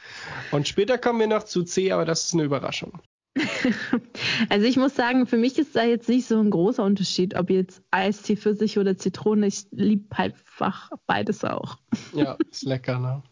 Und 0.52 0.68
später 0.68 0.98
kommen 0.98 1.18
wir 1.20 1.26
noch 1.26 1.42
zu 1.42 1.64
C, 1.64 1.90
aber 1.90 2.04
das 2.04 2.26
ist 2.26 2.34
eine 2.34 2.44
Überraschung. 2.44 3.00
Also 4.48 4.66
ich 4.66 4.76
muss 4.76 4.94
sagen, 4.94 5.26
für 5.26 5.36
mich 5.36 5.58
ist 5.58 5.74
da 5.74 5.84
jetzt 5.84 6.08
nicht 6.08 6.26
so 6.26 6.38
ein 6.38 6.50
großer 6.50 6.84
Unterschied, 6.84 7.34
ob 7.34 7.50
jetzt 7.50 7.82
Eistee, 7.90 8.36
Pfirsich 8.36 8.78
oder 8.78 8.96
Zitrone. 8.96 9.46
Ich 9.46 9.66
liebe 9.70 10.16
einfach 10.16 10.90
beides 11.06 11.44
auch. 11.44 11.76
Ja, 12.14 12.36
ist 12.50 12.64
lecker, 12.64 12.98
ne? 12.98 13.22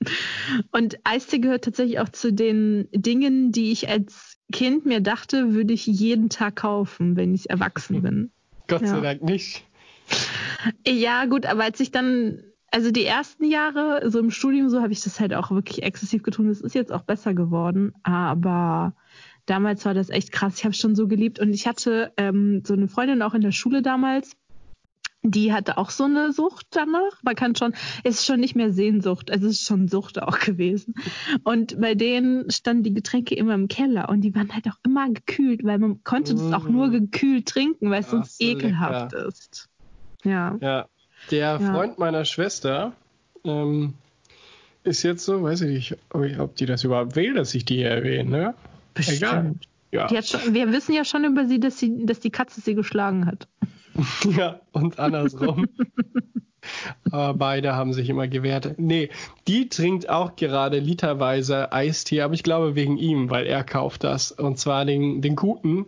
Und 0.70 0.98
Eistee 1.04 1.40
gehört 1.40 1.64
tatsächlich 1.64 1.98
auch 1.98 2.08
zu 2.08 2.32
den 2.32 2.88
Dingen, 2.92 3.50
die 3.50 3.72
ich 3.72 3.88
als 3.88 4.36
Kind 4.52 4.86
mir 4.86 5.00
dachte, 5.00 5.54
würde 5.54 5.72
ich 5.72 5.86
jeden 5.86 6.28
Tag 6.28 6.56
kaufen, 6.56 7.16
wenn 7.16 7.34
ich 7.34 7.50
erwachsen 7.50 8.02
bin. 8.02 8.30
Gott 8.68 8.86
sei 8.86 8.96
Ja. 8.96 9.00
Dank 9.00 9.22
nicht. 9.22 9.64
Ja, 10.86 11.24
gut, 11.26 11.46
aber 11.46 11.64
als 11.64 11.80
ich 11.80 11.90
dann, 11.90 12.42
also 12.70 12.90
die 12.92 13.04
ersten 13.04 13.44
Jahre, 13.44 14.08
so 14.10 14.20
im 14.20 14.30
Studium, 14.30 14.68
so 14.68 14.80
habe 14.82 14.92
ich 14.92 15.00
das 15.00 15.18
halt 15.18 15.34
auch 15.34 15.50
wirklich 15.50 15.82
exzessiv 15.82 16.22
getan. 16.22 16.48
Es 16.48 16.60
ist 16.60 16.74
jetzt 16.74 16.92
auch 16.92 17.02
besser 17.02 17.34
geworden, 17.34 17.92
aber 18.04 18.94
damals 19.46 19.84
war 19.84 19.94
das 19.94 20.10
echt 20.10 20.32
krass. 20.32 20.58
Ich 20.58 20.64
habe 20.64 20.72
es 20.72 20.78
schon 20.78 20.94
so 20.96 21.08
geliebt 21.08 21.38
und 21.38 21.52
ich 21.52 21.66
hatte 21.66 22.12
ähm, 22.16 22.62
so 22.66 22.74
eine 22.74 22.88
Freundin 22.88 23.22
auch 23.22 23.34
in 23.34 23.40
der 23.42 23.52
Schule 23.52 23.82
damals. 23.82 24.32
Die 25.22 25.52
hatte 25.52 25.76
auch 25.76 25.90
so 25.90 26.04
eine 26.04 26.32
Sucht 26.32 26.66
danach. 26.70 27.20
Man 27.24 27.34
kann 27.34 27.56
schon, 27.56 27.72
es 28.04 28.16
ist 28.20 28.26
schon 28.26 28.38
nicht 28.38 28.54
mehr 28.54 28.70
Sehnsucht, 28.72 29.28
es 29.28 29.42
ist 29.42 29.64
schon 29.66 29.88
Sucht 29.88 30.22
auch 30.22 30.38
gewesen. 30.38 30.94
Und 31.42 31.80
bei 31.80 31.94
denen 31.96 32.48
standen 32.50 32.84
die 32.84 32.94
Getränke 32.94 33.34
immer 33.34 33.54
im 33.54 33.66
Keller 33.66 34.08
und 34.08 34.20
die 34.20 34.34
waren 34.36 34.52
halt 34.54 34.68
auch 34.68 34.78
immer 34.84 35.08
gekühlt, 35.10 35.64
weil 35.64 35.78
man 35.80 36.04
konnte 36.04 36.34
das 36.34 36.52
auch 36.52 36.68
nur 36.68 36.88
Mm. 36.88 36.92
gekühlt 36.92 37.46
trinken, 37.46 37.90
weil 37.90 38.02
es 38.02 38.10
sonst 38.10 38.38
so 38.38 38.44
ekelhaft 38.44 39.12
lecker. 39.14 39.26
ist. 39.26 39.68
Ja. 40.22 40.56
Ja. 40.60 40.86
Der 41.32 41.58
Ja. 41.60 41.72
Freund 41.72 41.98
meiner 41.98 42.24
Schwester 42.24 42.92
ähm, 43.42 43.94
ist 44.84 45.02
jetzt 45.02 45.24
so, 45.24 45.42
weiß 45.42 45.62
ich 45.62 45.70
nicht, 45.70 45.96
ob, 46.10 46.22
ich, 46.22 46.38
ob 46.38 46.54
die 46.54 46.66
das 46.66 46.84
überhaupt 46.84 47.16
will, 47.16 47.34
dass 47.34 47.52
ich 47.54 47.64
die 47.64 47.76
hier 47.78 47.90
erwähne. 47.90 48.54
Ne? 48.98 49.04
Egal. 49.08 49.54
Ja. 49.92 50.22
Schon, 50.22 50.52
wir 50.54 50.72
wissen 50.72 50.92
ja 50.94 51.04
schon 51.04 51.24
über 51.24 51.46
sie, 51.46 51.60
dass, 51.60 51.78
sie, 51.78 52.04
dass 52.04 52.20
die 52.20 52.30
Katze 52.30 52.60
sie 52.60 52.74
geschlagen 52.74 53.26
hat. 53.26 53.48
ja, 54.36 54.60
und 54.72 54.98
andersrum. 54.98 55.68
Aber 57.12 57.34
beide 57.34 57.76
haben 57.76 57.92
sich 57.92 58.08
immer 58.10 58.26
gewehrt. 58.26 58.74
Nee, 58.78 59.10
die 59.46 59.68
trinkt 59.68 60.08
auch 60.10 60.34
gerade 60.36 60.80
literweise 60.80 61.72
Eistee, 61.72 62.22
aber 62.22 62.34
ich 62.34 62.42
glaube 62.42 62.74
wegen 62.74 62.98
ihm, 62.98 63.30
weil 63.30 63.46
er 63.46 63.62
kauft 63.62 64.02
das. 64.02 64.32
Und 64.32 64.58
zwar 64.58 64.84
den, 64.84 65.22
den 65.22 65.36
guten 65.36 65.86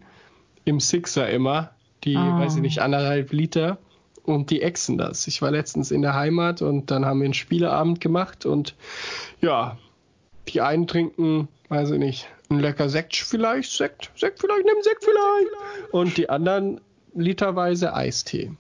im 0.65 0.79
Sixer 0.79 1.29
immer. 1.29 1.73
Die, 2.05 2.17
Ah. 2.17 2.39
weiß 2.39 2.55
ich 2.57 2.63
nicht, 2.63 2.79
anderthalb 2.81 3.33
Liter. 3.33 3.79
Und 4.23 4.51
die 4.51 4.63
exen 4.63 4.99
das. 4.99 5.27
Ich 5.27 5.43
war 5.43 5.51
letztens 5.51 5.91
in 5.91 6.03
der 6.03 6.15
Heimat 6.15 6.63
und 6.63 6.93
dann 6.93 7.05
haben 7.05 7.19
wir 7.21 7.25
einen 7.25 7.35
Spieleabend 7.35 8.01
gemacht 8.01 8.47
und 8.47 8.77
ja, 9.41 9.79
die 10.49 10.61
einen 10.61 10.87
trinken, 10.87 11.49
weiß 11.71 11.91
ich 11.93 11.99
nicht, 11.99 12.29
ein 12.51 12.61
lecker 12.61 12.89
Sekt 12.89 13.17
vielleicht, 13.17 13.71
Sekt, 13.73 14.11
Sekt 14.17 14.41
vielleicht, 14.41 14.65
nimm 14.65 14.83
Sekt 14.83 15.05
vielleicht. 15.05 15.93
Und 15.93 16.17
die 16.17 16.29
anderen 16.31 16.81
literweise 17.15 17.95
Eistee. 17.95 18.53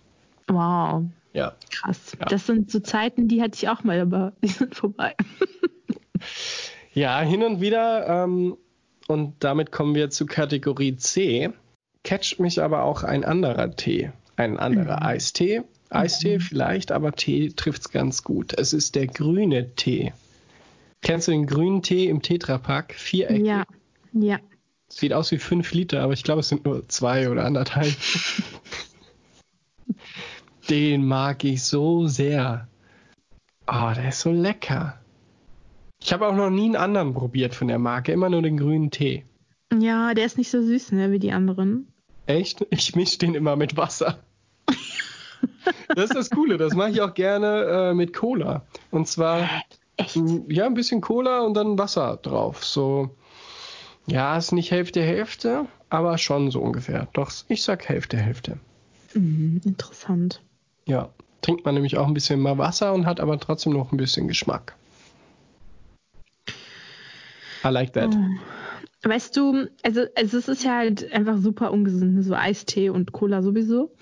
Wow, 0.48 1.05
Ja. 1.33 1.55
krass. 1.70 2.16
Ja. 2.18 2.27
Das 2.27 2.46
sind 2.46 2.70
so 2.70 2.81
Zeiten, 2.81 3.29
die 3.29 3.40
hatte 3.42 3.55
ich 3.57 3.68
auch 3.68 3.85
mal, 3.85 4.01
aber 4.01 4.33
die 4.42 4.48
sind 4.48 4.74
vorbei. 4.74 5.14
Ja, 6.94 7.20
hin 7.20 7.44
und 7.44 7.61
wieder. 7.61 8.24
Ähm, 8.24 8.57
und 9.07 9.35
damit 9.44 9.70
kommen 9.70 9.94
wir 9.94 10.11
zu 10.11 10.27
Kategorie 10.27 10.96
C. 10.96 11.51
Catcht 12.03 12.40
mich 12.40 12.61
aber 12.61 12.83
auch 12.83 13.05
ein 13.05 13.24
anderer 13.24 13.77
Tee. 13.77 14.11
Ein 14.37 14.59
anderer 14.59 14.96
Mhm. 14.96 15.07
Eistee. 15.07 15.62
Eistee 15.90 16.40
vielleicht, 16.40 16.90
aber 16.90 17.12
Tee 17.12 17.51
trifft's 17.51 17.90
ganz 17.90 18.24
gut. 18.24 18.53
Es 18.59 18.72
ist 18.72 18.94
der 18.96 19.07
grüne 19.07 19.74
Tee. 19.77 20.12
Kennst 21.03 21.29
du 21.29 21.33
den 21.33 21.47
grünen 21.47 21.83
Tee 21.83 22.09
im 22.09 22.23
Tetrapack? 22.23 22.95
Viereckig. 22.95 23.47
Ja, 23.47 23.65
ja. 24.13 24.39
Sieht 24.89 25.13
aus 25.13 25.31
wie 25.31 25.39
fünf 25.39 25.73
Liter, 25.73 26.03
aber 26.03 26.13
ich 26.13 26.25
glaube, 26.25 26.41
es 26.41 26.49
sind 26.49 26.65
nur 26.65 26.89
zwei 26.89 27.29
oder 27.31 27.45
anderthalb. 27.45 27.95
Den 30.71 31.07
mag 31.07 31.45
ich 31.45 31.63
so 31.63 32.07
sehr. 32.07 32.69
Oh, 33.67 33.93
der 33.95 34.09
ist 34.09 34.21
so 34.21 34.31
lecker. 34.31 34.99
Ich 36.01 36.13
habe 36.13 36.27
auch 36.27 36.35
noch 36.35 36.51
nie 36.51 36.67
einen 36.67 36.77
anderen 36.77 37.15
probiert 37.15 37.55
von 37.55 37.69
der 37.69 37.79
Marke, 37.79 38.13
immer 38.13 38.29
nur 38.29 38.43
den 38.43 38.57
grünen 38.57 38.91
Tee. 38.91 39.25
Ja, 39.79 40.15
der 40.15 40.27
ist 40.27 40.39
nicht 40.39 40.51
so 40.51 40.63
süß, 40.63 40.93
ne, 40.93 41.11
wie 41.11 41.19
die 41.19 41.33
anderen. 41.33 41.89
Echt? 42.27 42.67
Ich 42.71 42.95
mische 42.95 43.19
den 43.19 43.35
immer 43.35 43.57
mit 43.57 43.77
Wasser. 43.77 44.19
Das 45.95 46.05
ist 46.05 46.15
das 46.15 46.31
Coole, 46.31 46.57
das 46.57 46.75
mache 46.75 46.91
ich 46.91 47.01
auch 47.01 47.15
gerne 47.15 47.91
äh, 47.91 47.95
mit 47.95 48.15
Cola. 48.15 48.67
Und 48.91 49.07
zwar 49.07 49.49
Echt? 49.99 50.17
Mm, 50.17 50.51
Ja, 50.51 50.65
ein 50.67 50.75
bisschen 50.75 51.01
Cola 51.03 51.41
und 51.41 51.55
dann 51.55 51.79
Wasser 51.79 52.19
drauf. 52.23 52.65
So, 52.65 53.11
ja, 54.07 54.37
ist 54.39 54.53
nicht 54.53 54.71
Hälfte, 54.71 55.03
Hälfte, 55.03 55.67
aber 55.91 56.17
schon 56.17 56.51
so 56.51 56.61
ungefähr. 56.61 57.09
Doch, 57.13 57.31
ich 57.49 57.63
sag 57.63 57.89
Hälfte, 57.89 58.17
Hälfte. 58.17 58.59
Mhm, 59.13 59.61
interessant. 59.65 60.41
Ja, 60.87 61.11
trinkt 61.43 61.65
man 61.67 61.75
nämlich 61.75 61.99
auch 61.99 62.07
ein 62.07 62.15
bisschen 62.15 62.43
mehr 62.43 62.57
Wasser 62.57 62.95
und 62.95 63.05
hat 63.05 63.21
aber 63.21 63.39
trotzdem 63.39 63.75
noch 63.75 63.93
ein 63.93 63.99
bisschen 63.99 64.29
Geschmack. 64.29 64.75
I 67.65 67.69
like 67.69 67.93
that. 67.93 68.17
Weißt 69.03 69.37
du, 69.37 69.69
also, 69.83 70.03
also 70.17 70.39
es 70.39 70.49
ist 70.49 70.65
ja 70.65 70.77
halt 70.77 71.13
einfach 71.13 71.39
super 71.39 71.71
ungesund, 71.73 72.15
ne, 72.15 72.23
so 72.23 72.35
Eistee 72.35 72.91
und 72.91 73.13
Cola 73.13 73.43
sowieso. 73.43 73.95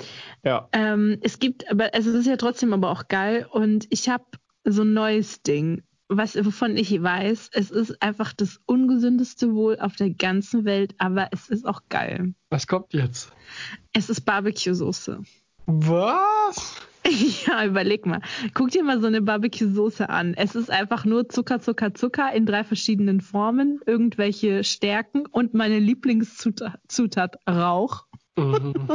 Ja. 0.42 0.68
Ähm, 0.72 1.18
es 1.22 1.38
gibt, 1.38 1.70
aber 1.70 1.92
also 1.94 2.10
es 2.10 2.16
ist 2.16 2.26
ja 2.26 2.36
trotzdem 2.36 2.72
aber 2.72 2.90
auch 2.90 3.08
geil 3.08 3.46
und 3.50 3.86
ich 3.90 4.08
habe 4.08 4.24
so 4.66 4.82
ein 4.82 4.92
neues 4.92 5.42
Ding, 5.42 5.82
was 6.08 6.36
wovon 6.36 6.76
ich 6.76 7.02
weiß, 7.02 7.50
es 7.52 7.70
ist 7.70 8.00
einfach 8.02 8.32
das 8.32 8.60
ungesündeste 8.66 9.54
wohl 9.54 9.78
auf 9.80 9.96
der 9.96 10.10
ganzen 10.10 10.64
Welt, 10.64 10.94
aber 10.98 11.28
es 11.32 11.48
ist 11.48 11.66
auch 11.66 11.82
geil. 11.88 12.34
Was 12.50 12.66
kommt 12.66 12.92
jetzt? 12.92 13.32
Es 13.92 14.08
ist 14.08 14.22
Barbecue-Soße. 14.22 15.22
Was? 15.66 16.76
Ja, 17.46 17.64
überleg 17.64 18.04
mal. 18.04 18.20
Guck 18.52 18.70
dir 18.70 18.82
mal 18.82 19.00
so 19.00 19.06
eine 19.06 19.22
Barbecue-Soße 19.22 20.08
an. 20.08 20.34
Es 20.34 20.56
ist 20.56 20.72
einfach 20.72 21.04
nur 21.04 21.28
Zucker, 21.28 21.60
Zucker, 21.60 21.94
Zucker 21.94 22.32
in 22.32 22.46
drei 22.46 22.64
verschiedenen 22.64 23.20
Formen, 23.20 23.78
irgendwelche 23.86 24.64
Stärken 24.64 25.24
und 25.24 25.54
meine 25.54 25.78
Lieblingszutat 25.78 26.80
Zutat, 26.88 27.36
Rauch. 27.48 28.06
Mhm. 28.36 28.74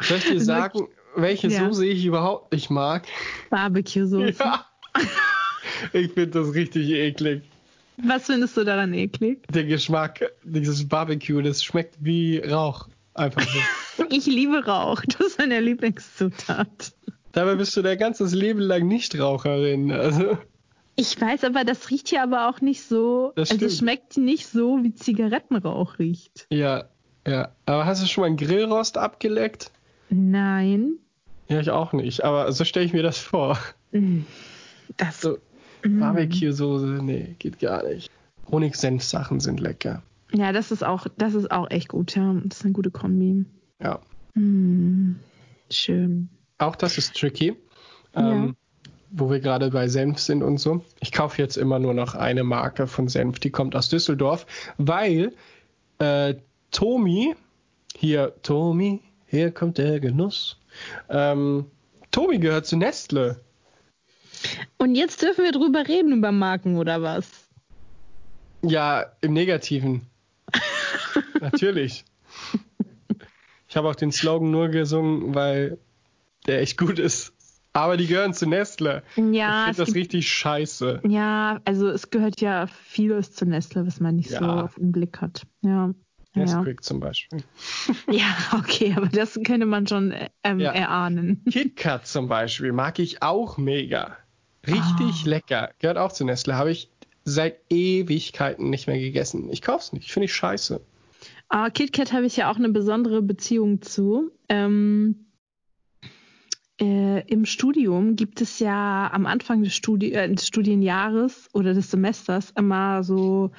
Soll 0.00 0.18
ich 0.18 0.24
dir 0.24 0.40
sagen, 0.42 0.88
welche 1.16 1.48
Ja. 1.48 1.66
Soße 1.68 1.86
ich 1.86 2.04
überhaupt 2.04 2.52
nicht 2.52 2.70
mag? 2.70 3.06
Barbecue-Soße. 3.50 4.34
Ja. 4.38 4.66
Ich 5.92 6.12
finde 6.12 6.28
das 6.28 6.54
richtig 6.54 6.88
eklig. 6.90 7.42
Was 7.96 8.26
findest 8.26 8.56
du 8.56 8.64
daran 8.64 8.92
eklig? 8.94 9.46
Der 9.48 9.64
Geschmack, 9.64 10.24
dieses 10.42 10.88
Barbecue, 10.88 11.42
das 11.42 11.62
schmeckt 11.62 11.96
wie 12.00 12.38
Rauch. 12.38 12.88
Einfach 13.14 13.42
so. 13.42 14.04
Ich 14.10 14.26
liebe 14.26 14.64
Rauch. 14.64 15.02
Das 15.06 15.28
ist 15.28 15.38
meine 15.38 15.60
Lieblingszutat. 15.60 16.92
Dabei 17.32 17.54
bist 17.56 17.76
du 17.76 17.82
dein 17.82 17.98
ganzes 17.98 18.32
Leben 18.34 18.60
lang 18.60 18.86
Nichtraucherin. 18.86 19.90
Also, 19.92 20.38
Ich 20.96 21.20
weiß 21.20 21.44
aber, 21.44 21.64
das 21.64 21.90
riecht 21.90 22.08
hier 22.08 22.22
aber 22.22 22.48
auch 22.48 22.60
nicht 22.60 22.82
so. 22.82 23.32
Das 23.36 23.50
also 23.50 23.58
stimmt. 23.58 23.72
es 23.72 23.78
schmeckt 23.78 24.16
nicht 24.16 24.46
so, 24.46 24.78
wie 24.82 24.94
Zigarettenrauch 24.94 25.98
riecht. 25.98 26.46
ja, 26.50 26.84
ja. 27.26 27.52
Aber 27.66 27.86
hast 27.86 28.02
du 28.02 28.06
schon 28.06 28.22
mal 28.22 28.26
einen 28.28 28.36
Grillrost 28.36 28.98
abgeleckt? 28.98 29.70
Nein. 30.14 30.98
Ja, 31.48 31.60
ich 31.60 31.70
auch 31.70 31.92
nicht. 31.92 32.24
Aber 32.24 32.52
so 32.52 32.64
stelle 32.64 32.86
ich 32.86 32.92
mir 32.92 33.02
das 33.02 33.18
vor. 33.18 33.58
Das. 34.96 35.20
So, 35.20 35.38
Barbecue-Soße, 35.82 37.02
nee, 37.02 37.34
geht 37.38 37.58
gar 37.58 37.82
nicht. 37.82 38.10
Honig-Senf-Sachen 38.50 39.40
sind 39.40 39.60
lecker. 39.60 40.02
Ja, 40.32 40.52
das 40.52 40.70
ist 40.70 40.84
auch, 40.84 41.06
das 41.16 41.34
ist 41.34 41.50
auch 41.50 41.70
echt 41.70 41.88
gut, 41.88 42.14
ja. 42.16 42.34
Das 42.44 42.58
ist 42.58 42.64
eine 42.64 42.72
gute 42.72 42.90
Kombi. 42.90 43.44
Ja. 43.82 44.00
Hm, 44.34 45.16
schön. 45.70 46.28
Auch 46.58 46.76
das 46.76 46.98
ist 46.98 47.14
tricky. 47.14 47.56
Ähm, 48.14 48.56
wo 49.10 49.30
wir 49.30 49.40
gerade 49.40 49.70
bei 49.70 49.88
Senf 49.88 50.18
sind 50.18 50.42
und 50.42 50.58
so. 50.58 50.84
Ich 51.00 51.12
kaufe 51.12 51.40
jetzt 51.40 51.56
immer 51.56 51.78
nur 51.78 51.94
noch 51.94 52.14
eine 52.14 52.44
Marke 52.44 52.86
von 52.86 53.08
Senf, 53.08 53.38
die 53.38 53.50
kommt 53.50 53.76
aus 53.76 53.88
Düsseldorf, 53.88 54.46
weil 54.78 55.32
äh, 55.98 56.34
Tomi, 56.70 57.34
hier, 57.96 58.34
Tomi, 58.42 59.00
hier 59.34 59.50
kommt 59.50 59.78
der 59.78 60.00
Genuss. 60.00 60.58
Ähm, 61.08 61.66
Tomi 62.10 62.38
gehört 62.38 62.66
zu 62.66 62.76
Nestle. 62.76 63.40
Und 64.78 64.94
jetzt 64.94 65.22
dürfen 65.22 65.44
wir 65.44 65.52
drüber 65.52 65.86
reden, 65.88 66.12
über 66.12 66.32
Marken 66.32 66.76
oder 66.76 67.02
was? 67.02 67.28
Ja, 68.62 69.06
im 69.20 69.32
Negativen. 69.32 70.02
Natürlich. 71.40 72.04
Ich 73.68 73.76
habe 73.76 73.88
auch 73.88 73.94
den 73.94 74.12
Slogan 74.12 74.50
nur 74.50 74.68
gesungen, 74.68 75.34
weil 75.34 75.78
der 76.46 76.60
echt 76.60 76.78
gut 76.78 76.98
ist. 76.98 77.32
Aber 77.72 77.96
die 77.96 78.06
gehören 78.06 78.34
zu 78.34 78.46
Nestle. 78.46 79.02
Ja, 79.16 79.62
ich 79.62 79.64
finde 79.64 79.78
das 79.78 79.86
gibt- 79.86 79.96
richtig 79.96 80.28
scheiße. 80.28 81.00
Ja, 81.08 81.60
also 81.64 81.88
es 81.88 82.08
gehört 82.10 82.40
ja 82.40 82.68
vieles 82.68 83.32
zu 83.32 83.46
Nestle, 83.46 83.84
was 83.86 83.98
man 83.98 84.14
nicht 84.16 84.30
so 84.30 84.36
Ja. 84.36 84.62
auf 84.62 84.76
den 84.76 84.92
Blick 84.92 85.20
hat. 85.20 85.42
Ja. 85.62 85.92
Ja. 86.34 86.42
Nesquik 86.42 86.82
zum 86.82 87.00
Beispiel. 87.00 87.42
ja, 88.10 88.26
okay, 88.58 88.92
aber 88.96 89.06
das 89.08 89.38
könnte 89.44 89.66
man 89.66 89.86
schon 89.86 90.12
ähm, 90.42 90.60
Ja. 90.60 90.72
erahnen. 90.72 91.42
KitKat 91.50 92.06
zum 92.06 92.28
Beispiel 92.28 92.72
mag 92.72 92.98
ich 92.98 93.22
auch 93.22 93.56
mega. 93.56 94.16
Richtig 94.66 95.24
Ah. 95.24 95.28
lecker. 95.28 95.70
Gehört 95.78 95.98
auch 95.98 96.12
zu 96.12 96.24
Nestle. 96.24 96.56
Habe 96.56 96.70
ich 96.72 96.90
seit 97.24 97.56
Ewigkeiten 97.70 98.70
nicht 98.70 98.86
mehr 98.86 98.98
gegessen. 98.98 99.48
Ich 99.50 99.62
kauf's 99.62 99.92
nicht. 99.92 100.10
Finde 100.12 100.24
ich 100.24 100.34
scheiße. 100.34 100.80
Aber 101.48 101.70
KitKat 101.70 102.12
habe 102.12 102.26
ich 102.26 102.36
ja 102.36 102.50
auch 102.50 102.56
eine 102.56 102.70
besondere 102.70 103.22
Beziehung 103.22 103.82
zu. 103.82 104.30
Ähm, 104.48 105.26
äh, 106.80 107.20
Im 107.30 107.44
Studium 107.44 108.16
gibt 108.16 108.40
es 108.40 108.58
ja 108.58 109.10
am 109.12 109.26
Anfang 109.26 109.62
des, 109.62 109.74
Studi 109.74 110.12
äh, 110.12 110.32
des 110.34 110.46
Studienjahres 110.46 111.48
oder 111.52 111.72
des 111.74 111.90
Semesters 111.90 112.50
immer 112.56 113.04
so 113.04 113.52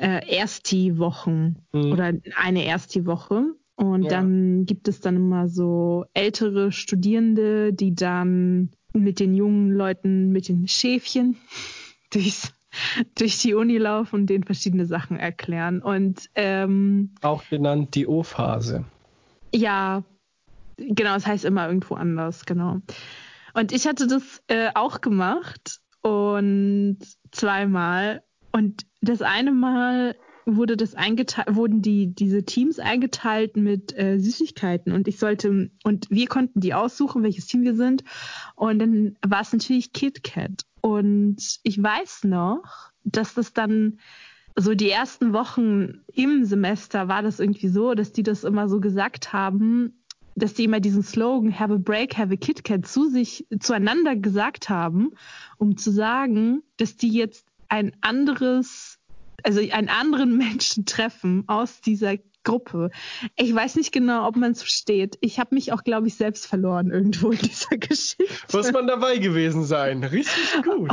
äh, 0.00 0.26
Ersti-Wochen 0.36 1.56
Mhm. 1.72 1.92
oder 1.92 2.12
eine 2.36 2.64
Ersti-Woche. 2.64 3.52
Und 3.76 4.04
Ja. 4.04 4.10
dann 4.10 4.66
gibt 4.66 4.88
es 4.88 5.00
dann 5.00 5.16
immer 5.16 5.48
so 5.48 6.04
ältere 6.14 6.72
Studierende, 6.72 7.72
die 7.72 7.94
dann 7.94 8.70
mit 8.92 9.20
den 9.20 9.34
jungen 9.34 9.70
Leuten, 9.70 10.30
mit 10.32 10.48
den 10.48 10.66
Schäfchen 10.68 11.36
durchs, 12.12 12.52
durch 13.14 13.38
die 13.38 13.54
Uni 13.54 13.78
laufen 13.78 14.16
und 14.20 14.26
denen 14.26 14.44
verschiedene 14.44 14.86
Sachen 14.86 15.18
erklären. 15.18 15.80
Und 15.80 16.28
ähm, 16.34 17.14
Auch 17.22 17.42
genannt 17.48 17.94
die 17.94 18.06
O-Phase. 18.06 18.84
ja, 19.54 20.02
genau, 20.76 21.14
es 21.16 21.26
heißt 21.26 21.44
immer 21.44 21.66
irgendwo 21.66 21.94
anders, 21.94 22.44
genau. 22.46 22.80
Und 23.54 23.72
ich 23.72 23.86
hatte 23.86 24.06
das 24.06 24.42
äh, 24.48 24.70
auch 24.74 25.00
gemacht 25.00 25.80
und 26.02 26.98
zweimal. 27.32 28.22
Und 28.52 28.86
das 29.00 29.22
eine 29.22 29.52
Mal 29.52 30.16
wurde 30.46 30.76
das 30.76 30.94
eingeteilt, 30.94 31.54
wurden 31.54 31.82
die, 31.82 32.14
diese 32.14 32.44
Teams 32.44 32.78
eingeteilt 32.78 33.56
mit 33.56 33.96
äh, 33.96 34.18
Süßigkeiten 34.18 34.92
und 34.92 35.06
ich 35.06 35.18
sollte, 35.18 35.70
und 35.84 36.10
wir 36.10 36.26
konnten 36.26 36.60
die 36.60 36.74
aussuchen, 36.74 37.22
welches 37.22 37.46
Team 37.46 37.62
wir 37.62 37.76
sind. 37.76 38.04
Und 38.56 38.78
dann 38.78 39.16
war 39.26 39.42
es 39.42 39.52
natürlich 39.52 39.92
KitKat. 39.92 40.64
Und 40.80 41.60
ich 41.62 41.82
weiß 41.82 42.24
noch, 42.24 42.90
dass 43.04 43.34
das 43.34 43.52
dann 43.52 43.98
so 44.56 44.74
die 44.74 44.90
ersten 44.90 45.32
Wochen 45.32 46.00
im 46.12 46.44
Semester 46.44 47.08
war 47.08 47.22
das 47.22 47.40
irgendwie 47.40 47.68
so, 47.68 47.94
dass 47.94 48.12
die 48.12 48.22
das 48.22 48.44
immer 48.44 48.68
so 48.68 48.80
gesagt 48.80 49.32
haben, 49.32 50.00
dass 50.34 50.54
die 50.54 50.64
immer 50.64 50.80
diesen 50.80 51.02
Slogan 51.02 51.58
Have 51.58 51.74
a 51.74 51.78
Break, 51.78 52.16
Have 52.16 52.32
a 52.32 52.36
KitKat 52.36 52.86
zu 52.86 53.08
sich, 53.08 53.46
zueinander 53.58 54.16
gesagt 54.16 54.68
haben, 54.68 55.10
um 55.58 55.76
zu 55.76 55.90
sagen, 55.90 56.62
dass 56.76 56.96
die 56.96 57.10
jetzt 57.10 57.46
ein 57.70 57.92
anderes, 58.02 58.98
also 59.42 59.60
einen 59.60 59.88
anderen 59.88 60.36
Menschen 60.36 60.84
treffen 60.84 61.44
aus 61.46 61.80
dieser 61.80 62.16
Gruppe. 62.42 62.90
Ich 63.36 63.54
weiß 63.54 63.76
nicht 63.76 63.92
genau, 63.92 64.26
ob 64.26 64.36
man 64.36 64.52
es 64.52 64.62
versteht. 64.62 65.18
Ich 65.20 65.38
habe 65.38 65.54
mich 65.54 65.72
auch, 65.72 65.84
glaube 65.84 66.06
ich, 66.06 66.14
selbst 66.14 66.46
verloren 66.46 66.90
irgendwo 66.90 67.30
in 67.30 67.38
dieser 67.38 67.76
Geschichte. 67.78 68.24
Muss 68.52 68.72
man 68.72 68.86
dabei 68.86 69.18
gewesen 69.18 69.64
sein. 69.64 70.02
Richtig 70.04 70.62
gut. 70.62 70.90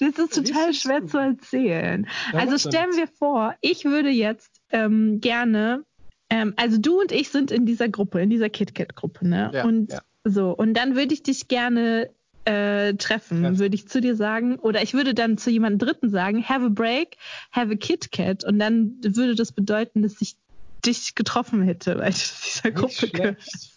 Das 0.00 0.18
ist 0.18 0.34
total 0.34 0.66
Richtig 0.66 0.82
schwer 0.82 1.00
gut. 1.00 1.10
zu 1.10 1.18
erzählen. 1.18 2.06
Ja, 2.32 2.40
also 2.40 2.58
stellen 2.58 2.96
wir 2.96 3.06
vor, 3.06 3.54
ich 3.60 3.84
würde 3.84 4.10
jetzt 4.10 4.60
ähm, 4.70 5.20
gerne, 5.20 5.84
ähm, 6.30 6.54
also 6.56 6.78
du 6.78 7.00
und 7.00 7.12
ich 7.12 7.28
sind 7.28 7.50
in 7.50 7.64
dieser 7.64 7.88
Gruppe, 7.88 8.20
in 8.20 8.30
dieser 8.30 8.48
KitKat-Gruppe, 8.48 9.26
ne? 9.26 9.50
Ja, 9.54 9.64
und 9.64 9.92
ja. 9.92 10.00
so, 10.24 10.50
und 10.50 10.74
dann 10.74 10.96
würde 10.96 11.14
ich 11.14 11.22
dich 11.22 11.48
gerne 11.48 12.10
äh, 12.48 12.94
treffen, 12.94 13.42
Treffen. 13.42 13.58
würde 13.58 13.74
ich 13.74 13.88
zu 13.88 14.00
dir 14.00 14.16
sagen, 14.16 14.56
oder 14.56 14.82
ich 14.82 14.94
würde 14.94 15.14
dann 15.14 15.38
zu 15.38 15.50
jemandem 15.50 15.78
Dritten 15.86 16.10
sagen, 16.10 16.42
have 16.48 16.64
a 16.66 16.68
break, 16.68 17.16
have 17.52 17.72
a 17.72 17.76
KitKat, 17.76 18.44
und 18.44 18.58
dann 18.58 18.96
würde 19.02 19.34
das 19.34 19.52
bedeuten, 19.52 20.02
dass 20.02 20.20
ich 20.20 20.36
dich 20.84 21.14
getroffen 21.14 21.62
hätte, 21.62 21.98
weil 21.98 22.12
du 22.12 22.18
dieser 22.44 22.70
Gruppe 22.70 23.08
gehörst. 23.08 23.72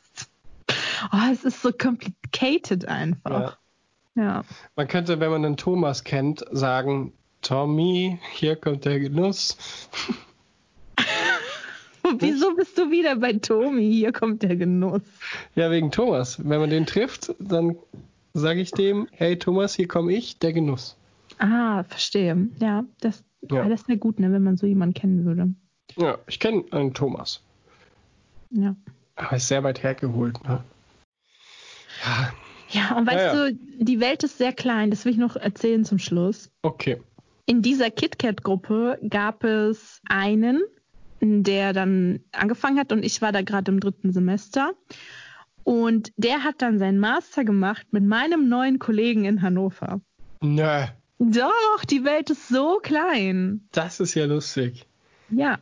Oh, 1.12 1.32
es 1.32 1.44
ist 1.44 1.62
so 1.62 1.72
complicated 1.72 2.84
Ja. 2.84 2.90
einfach. 2.90 3.58
Ja. 4.16 4.44
Man 4.76 4.88
könnte, 4.88 5.20
wenn 5.20 5.32
man 5.32 5.44
den 5.44 5.58
Thomas 5.58 6.04
kennt, 6.04 6.46
sagen, 6.52 7.14
Tommy, 7.42 8.20
hier 8.34 8.56
kommt 8.56 8.86
der 8.86 9.00
Genuss. 9.00 9.58
Wieso 12.20 12.56
bist 12.56 12.78
du 12.78 12.92
wieder 12.92 13.16
bei 13.16 13.34
Tomi? 13.34 13.92
Hier 13.94 14.12
kommt 14.12 14.44
der 14.44 14.56
Genuss. 14.56 15.02
Ja, 15.56 15.72
wegen 15.72 15.92
Thomas. 15.92 16.38
Wenn 16.44 16.60
man 16.60 16.70
den 16.70 16.86
trifft, 16.86 17.34
dann 17.40 17.76
sage 18.34 18.62
ich 18.62 18.72
dem, 18.72 19.08
hey 19.12 19.38
Thomas, 19.38 19.76
hier 19.76 19.88
komme 19.88 20.14
ich, 20.14 20.40
der 20.40 20.54
Genuss. 20.54 20.98
Ah, 21.40 21.84
verstehe. 21.84 22.48
Ja, 22.60 22.86
das, 23.02 23.24
Ja. 23.50 23.68
das 23.68 23.88
wäre 23.88 23.98
gut, 23.98 24.20
ne, 24.20 24.32
wenn 24.32 24.44
man 24.44 24.58
so 24.58 24.66
jemanden 24.68 24.94
kennen 24.94 25.26
würde. 25.26 25.54
Ja, 25.98 26.18
ich 26.28 26.40
kenne 26.40 26.64
einen 26.72 26.94
Thomas. 26.94 27.42
Ja. 28.52 28.76
Aber 29.16 29.36
ist 29.36 29.48
sehr 29.48 29.64
weit 29.64 29.84
hergeholt, 29.84 30.42
ne? 30.44 30.64
Ja, 32.04 32.34
Ja, 32.70 32.96
und 32.98 33.06
weißt 33.06 33.18
Ja, 33.36 33.46
ja. 33.46 33.50
du, 33.52 33.58
die 33.80 34.00
Welt 34.00 34.24
ist 34.24 34.38
sehr 34.38 34.54
klein, 34.54 34.92
das 34.92 35.04
will 35.06 35.12
ich 35.12 35.18
noch 35.18 35.36
erzählen 35.36 35.84
zum 35.86 36.00
Schluss. 36.00 36.50
okay. 36.62 37.02
In 37.48 37.62
dieser 37.62 37.90
KitKat-Gruppe 37.90 39.00
gab 39.10 39.44
es 39.44 40.00
einen, 40.08 40.62
der 41.20 41.74
dann 41.74 42.22
angefangen 42.32 42.80
hat 42.80 42.94
und 42.94 43.04
ich 43.04 43.22
war 43.22 43.32
da 43.34 43.42
gerade 43.42 43.72
im 43.72 43.80
dritten 43.82 44.14
Semester. 44.14 44.74
Und 45.64 46.12
der 46.18 46.44
hat 46.44 46.62
dann 46.62 46.80
seinen 46.80 47.00
Master 47.00 47.44
gemacht 47.46 47.88
mit 47.92 48.04
meinem 48.04 48.50
neuen 48.50 48.80
Kollegen 48.80 49.26
in 49.26 49.42
Hannover. 49.42 50.02
Nö, 50.42 50.86
Doch, 51.20 51.86
die 51.88 52.04
Welt 52.04 52.30
ist 52.32 52.48
so 52.48 52.80
klein. 52.82 53.62
das 53.72 54.00
ist 54.00 54.16
ja 54.16 54.26
lustig. 54.26 54.86
Ja. 55.30 55.60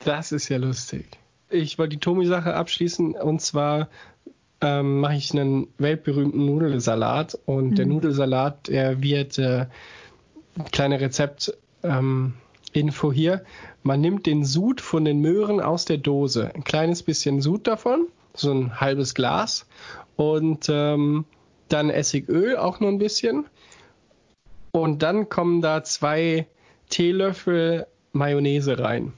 Das 0.00 0.30
ist 0.32 0.48
ja 0.50 0.58
lustig. 0.58 1.06
Ich 1.48 1.78
wollte 1.78 1.96
die 1.96 2.00
Tomi-Sache 2.00 2.54
abschließen 2.54 3.14
und 3.14 3.40
zwar 3.40 3.88
ähm, 4.60 5.00
mache 5.00 5.14
ich 5.16 5.32
einen 5.32 5.68
weltberühmten 5.78 6.44
Nudelsalat 6.44 7.38
und 7.46 7.76
der 7.78 7.86
Mhm. 7.86 7.92
Nudelsalat, 7.92 8.68
der 8.68 9.02
wird 9.02 9.38
äh, 9.38 9.66
kleine 10.72 11.00
Rezept 11.00 11.56
ähm, 11.82 12.34
Info 12.72 13.12
hier. 13.12 13.44
Man 13.82 14.00
nimmt 14.00 14.26
den 14.26 14.44
Sud 14.44 14.80
von 14.80 15.04
den 15.04 15.20
Möhren 15.20 15.60
aus 15.60 15.84
der 15.84 15.98
Dose, 15.98 16.50
ein 16.54 16.64
kleines 16.64 17.02
bisschen 17.02 17.40
Sud 17.40 17.66
davon, 17.66 18.06
so 18.34 18.52
ein 18.52 18.80
halbes 18.80 19.14
Glas 19.14 19.66
und 20.16 20.68
ähm, 20.68 21.24
dann 21.68 21.90
Essigöl 21.90 22.56
auch 22.56 22.80
nur 22.80 22.90
ein 22.90 22.98
bisschen 22.98 23.46
und 24.72 25.02
dann 25.02 25.28
kommen 25.28 25.62
da 25.62 25.84
zwei 25.84 26.46
Teelöffel 26.88 27.86
Mayonnaise 28.12 28.78
rein. 28.78 29.12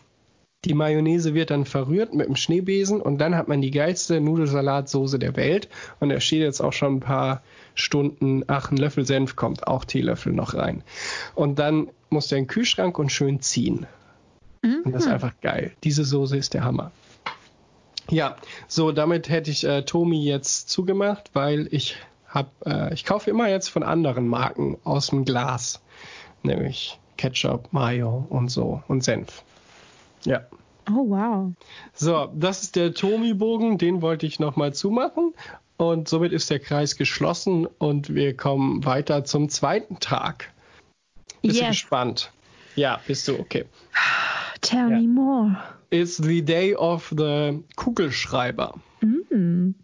Die 0.66 0.74
Mayonnaise 0.74 1.32
wird 1.32 1.50
dann 1.50 1.64
verrührt 1.64 2.12
mit 2.12 2.26
dem 2.26 2.36
Schneebesen 2.36 3.00
und 3.00 3.18
dann 3.18 3.36
hat 3.36 3.46
man 3.48 3.62
die 3.62 3.70
geilste 3.70 4.20
Nudelsalatsoße 4.20 5.18
der 5.18 5.36
Welt. 5.36 5.68
Und 6.00 6.08
da 6.08 6.18
steht 6.18 6.40
jetzt 6.40 6.60
auch 6.60 6.72
schon 6.72 6.96
ein 6.96 7.00
paar 7.00 7.42
Stunden, 7.74 8.42
ach, 8.48 8.70
ein 8.70 8.76
Löffel 8.76 9.06
Senf 9.06 9.36
kommt, 9.36 9.66
auch 9.66 9.84
Teelöffel 9.84 10.32
noch 10.32 10.54
rein. 10.54 10.82
Und 11.34 11.58
dann 11.58 11.88
muss 12.10 12.28
der 12.28 12.38
in 12.38 12.44
den 12.44 12.48
Kühlschrank 12.48 12.98
und 12.98 13.12
schön 13.12 13.40
ziehen. 13.40 13.86
Und 14.84 14.92
das 14.92 15.04
ist 15.04 15.12
einfach 15.12 15.34
geil. 15.40 15.72
Diese 15.84 16.04
Soße 16.04 16.36
ist 16.36 16.52
der 16.52 16.64
Hammer. 16.64 16.90
Ja, 18.10 18.36
so 18.68 18.92
damit 18.92 19.28
hätte 19.28 19.50
ich 19.50 19.64
äh, 19.64 19.82
Tomi 19.82 20.24
jetzt 20.24 20.68
zugemacht, 20.70 21.30
weil 21.34 21.68
ich 21.70 21.96
hab, 22.28 22.50
äh, 22.66 22.92
ich 22.94 23.04
kaufe 23.04 23.30
immer 23.30 23.48
jetzt 23.48 23.68
von 23.68 23.82
anderen 23.82 24.28
Marken 24.28 24.76
aus 24.84 25.08
dem 25.08 25.24
Glas, 25.24 25.82
nämlich 26.42 26.98
Ketchup, 27.16 27.72
Mayo 27.72 28.26
und 28.28 28.48
so 28.50 28.82
und 28.88 29.02
Senf. 29.02 29.42
Ja. 30.24 30.40
Oh, 30.88 31.08
wow. 31.08 31.52
So, 31.94 32.28
das 32.34 32.62
ist 32.62 32.76
der 32.76 32.94
Tomi-Bogen, 32.94 33.78
den 33.78 34.02
wollte 34.02 34.26
ich 34.26 34.38
nochmal 34.38 34.72
zumachen. 34.72 35.34
Und 35.78 36.08
somit 36.08 36.32
ist 36.32 36.48
der 36.48 36.60
Kreis 36.60 36.96
geschlossen 36.96 37.66
und 37.66 38.14
wir 38.14 38.36
kommen 38.36 38.84
weiter 38.84 39.24
zum 39.24 39.48
zweiten 39.48 39.98
Tag. 40.00 40.52
Bist 41.42 41.56
du 41.58 41.64
Yes. 41.64 41.70
gespannt? 41.72 42.32
Ja, 42.76 43.00
bist 43.06 43.26
du, 43.28 43.38
okay. 43.38 43.64
Tell 44.62 44.90
Ja. 44.90 44.98
me 44.98 45.06
more. 45.08 45.56
It's 45.90 46.16
the 46.16 46.42
day 46.42 46.74
of 46.74 47.12
the 47.16 47.62
Kugelschreiber. 47.76 48.74
Mm, 49.00 49.74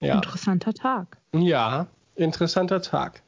Ja, 0.00 0.14
Interessanter 0.16 0.72
Tag. 0.74 1.16
ja 1.32 1.86
interessanter 2.16 2.82
Tag. 2.82 3.22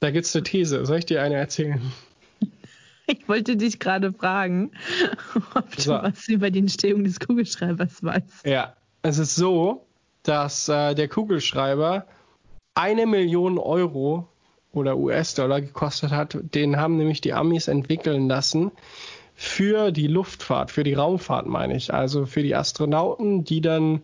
Da 0.00 0.10
gibt's 0.10 0.34
eine 0.34 0.42
These. 0.44 0.84
Soll 0.84 0.98
ich 0.98 1.06
dir 1.06 1.22
eine 1.22 1.36
erzählen? 1.36 1.80
Ich 3.08 3.28
wollte 3.28 3.56
dich 3.56 3.80
gerade 3.80 4.12
fragen, 4.12 4.70
ob 5.56 5.74
du 5.74 5.82
so. 5.82 5.92
was 5.94 6.28
über 6.28 6.50
die 6.52 6.60
Entstehung 6.60 7.02
des 7.02 7.18
Kugelschreibers 7.18 8.02
weißt. 8.02 8.46
Ja, 8.46 8.76
es 9.02 9.18
ist 9.18 9.34
so, 9.34 9.84
dass 10.22 10.68
äh, 10.68 10.94
der 10.94 11.08
Kugelschreiber 11.08 12.06
eine 12.76 13.06
Million 13.06 13.58
Euro 13.58 14.28
oder 14.72 14.96
US-Dollar 14.96 15.60
gekostet 15.60 16.12
hat. 16.12 16.38
Den 16.54 16.76
haben 16.76 16.96
nämlich 16.96 17.20
die 17.20 17.32
Amis 17.32 17.66
entwickeln 17.66 18.28
lassen 18.28 18.70
für 19.42 19.90
die 19.90 20.06
Luftfahrt, 20.06 20.70
für 20.70 20.84
die 20.84 20.94
Raumfahrt 20.94 21.46
meine 21.46 21.76
ich. 21.76 21.92
Also 21.92 22.26
für 22.26 22.44
die 22.44 22.54
Astronauten, 22.54 23.42
die 23.42 23.60
dann 23.60 24.02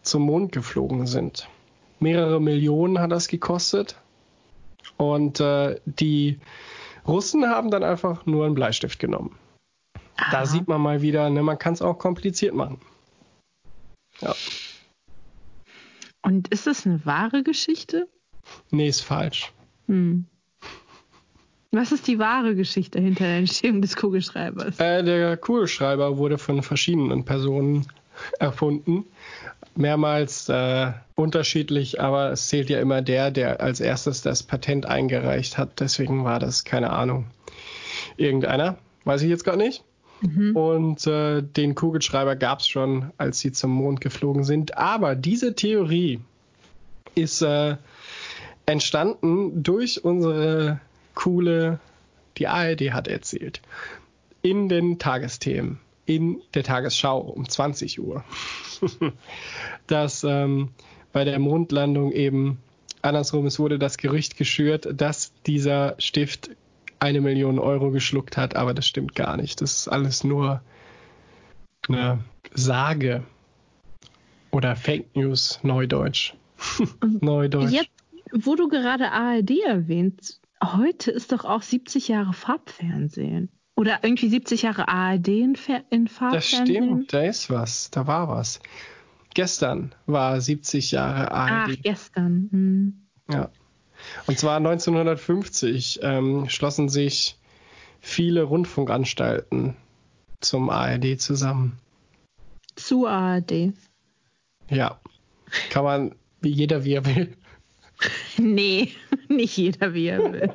zum 0.00 0.22
Mond 0.22 0.50
geflogen 0.50 1.06
sind. 1.06 1.46
Mehrere 2.00 2.40
Millionen 2.40 2.98
hat 2.98 3.12
das 3.12 3.28
gekostet. 3.28 4.00
Und 4.96 5.40
äh, 5.40 5.78
die 5.84 6.40
Russen 7.06 7.46
haben 7.46 7.70
dann 7.70 7.84
einfach 7.84 8.24
nur 8.24 8.46
einen 8.46 8.54
Bleistift 8.54 8.98
genommen. 8.98 9.36
Aha. 10.16 10.30
Da 10.30 10.46
sieht 10.46 10.68
man 10.68 10.80
mal 10.80 11.02
wieder, 11.02 11.28
ne, 11.28 11.42
man 11.42 11.58
kann 11.58 11.74
es 11.74 11.82
auch 11.82 11.98
kompliziert 11.98 12.54
machen. 12.54 12.80
Ja. 14.22 14.34
Und 16.22 16.48
ist 16.48 16.66
das 16.66 16.86
eine 16.86 17.04
wahre 17.04 17.42
Geschichte? 17.42 18.08
Nee, 18.70 18.88
ist 18.88 19.02
falsch. 19.02 19.52
Hm. 19.86 20.24
Was 21.70 21.92
ist 21.92 22.06
die 22.06 22.18
wahre 22.18 22.54
Geschichte 22.54 22.98
hinter 22.98 23.24
der 23.24 23.36
Entstehung 23.36 23.82
des 23.82 23.94
Kugelschreibers? 23.94 24.80
Äh, 24.80 25.04
der 25.04 25.36
Kugelschreiber 25.36 26.16
wurde 26.16 26.38
von 26.38 26.62
verschiedenen 26.62 27.24
Personen 27.24 27.86
erfunden. 28.38 29.04
Mehrmals 29.76 30.48
äh, 30.48 30.92
unterschiedlich, 31.14 32.00
aber 32.00 32.32
es 32.32 32.48
zählt 32.48 32.70
ja 32.70 32.80
immer 32.80 33.02
der, 33.02 33.30
der 33.30 33.60
als 33.60 33.80
erstes 33.80 34.22
das 34.22 34.42
Patent 34.42 34.86
eingereicht 34.86 35.58
hat. 35.58 35.78
Deswegen 35.78 36.24
war 36.24 36.38
das, 36.38 36.64
keine 36.64 36.90
Ahnung, 36.90 37.26
irgendeiner. 38.16 38.78
Weiß 39.04 39.22
ich 39.22 39.28
jetzt 39.28 39.44
gar 39.44 39.56
nicht. 39.56 39.84
Mhm. 40.22 40.56
Und 40.56 41.06
äh, 41.06 41.42
den 41.42 41.74
Kugelschreiber 41.74 42.34
gab 42.34 42.60
es 42.60 42.68
schon, 42.68 43.12
als 43.18 43.40
sie 43.40 43.52
zum 43.52 43.72
Mond 43.72 44.00
geflogen 44.00 44.42
sind. 44.42 44.78
Aber 44.78 45.14
diese 45.14 45.54
Theorie 45.54 46.20
ist 47.14 47.42
äh, 47.42 47.76
entstanden 48.66 49.62
durch 49.62 50.02
unsere 50.02 50.80
coole, 51.18 51.80
die 52.36 52.46
ARD 52.46 52.92
hat 52.92 53.08
erzählt, 53.08 53.60
in 54.40 54.68
den 54.68 55.00
Tagesthemen, 55.00 55.80
in 56.06 56.40
der 56.54 56.62
Tagesschau 56.62 57.18
um 57.18 57.48
20 57.48 58.00
Uhr, 58.00 58.24
dass 59.88 60.22
ähm, 60.22 60.68
bei 61.12 61.24
der 61.24 61.40
Mondlandung 61.40 62.12
eben 62.12 62.58
andersrum, 63.02 63.46
es 63.46 63.58
wurde 63.58 63.80
das 63.80 63.98
Gerücht 63.98 64.36
geschürt, 64.36 64.88
dass 64.94 65.32
dieser 65.44 65.96
Stift 65.98 66.50
eine 67.00 67.20
Million 67.20 67.58
Euro 67.58 67.90
geschluckt 67.90 68.36
hat, 68.36 68.54
aber 68.54 68.72
das 68.72 68.86
stimmt 68.86 69.16
gar 69.16 69.36
nicht. 69.36 69.60
Das 69.60 69.74
ist 69.74 69.88
alles 69.88 70.22
nur 70.22 70.62
eine 71.88 72.20
Sage 72.54 73.24
oder 74.52 74.76
Fake 74.76 75.16
News, 75.16 75.58
Neudeutsch. 75.64 76.34
Neudeutsch. 77.20 77.72
Jetzt, 77.72 77.90
wo 78.32 78.54
du 78.54 78.68
gerade 78.68 79.10
ARD 79.10 79.50
erwähnst, 79.66 80.40
heute 80.62 81.10
ist 81.10 81.32
doch 81.32 81.44
auch 81.44 81.62
70 81.62 82.08
Jahre 82.08 82.32
Farbfernsehen. 82.32 83.50
Oder 83.76 84.00
irgendwie 84.02 84.28
70 84.28 84.62
Jahre 84.62 84.88
ARD 84.88 85.28
in, 85.28 85.56
in 85.90 86.08
Farbfernsehen. 86.08 86.30
Das 86.30 86.48
stimmt, 86.48 87.12
da 87.12 87.22
ist 87.22 87.50
was, 87.50 87.90
da 87.90 88.06
war 88.06 88.28
was. 88.28 88.60
Gestern 89.34 89.94
war 90.06 90.40
70 90.40 90.90
Jahre 90.90 91.30
ARD. 91.30 91.76
Ach, 91.78 91.82
gestern. 91.82 92.48
Hm. 92.50 93.08
Ja. 93.30 93.50
Und 94.26 94.38
zwar 94.38 94.56
1950 94.56 96.00
ähm, 96.02 96.48
schlossen 96.48 96.88
sich 96.88 97.36
viele 98.00 98.42
Rundfunkanstalten 98.42 99.76
zum 100.40 100.70
ARD 100.70 101.20
zusammen. 101.20 101.78
Zu 102.74 103.06
ARD. 103.06 103.72
Ja. 104.70 105.00
Kann 105.70 105.84
man, 105.84 106.14
wie 106.40 106.50
jeder 106.50 106.84
wie 106.84 106.94
er 106.94 107.06
will. 107.06 107.36
Nee, 108.38 108.92
nicht 109.28 109.56
jeder 109.56 109.94
wie 109.94 110.06
er 110.06 110.32
will. 110.32 110.52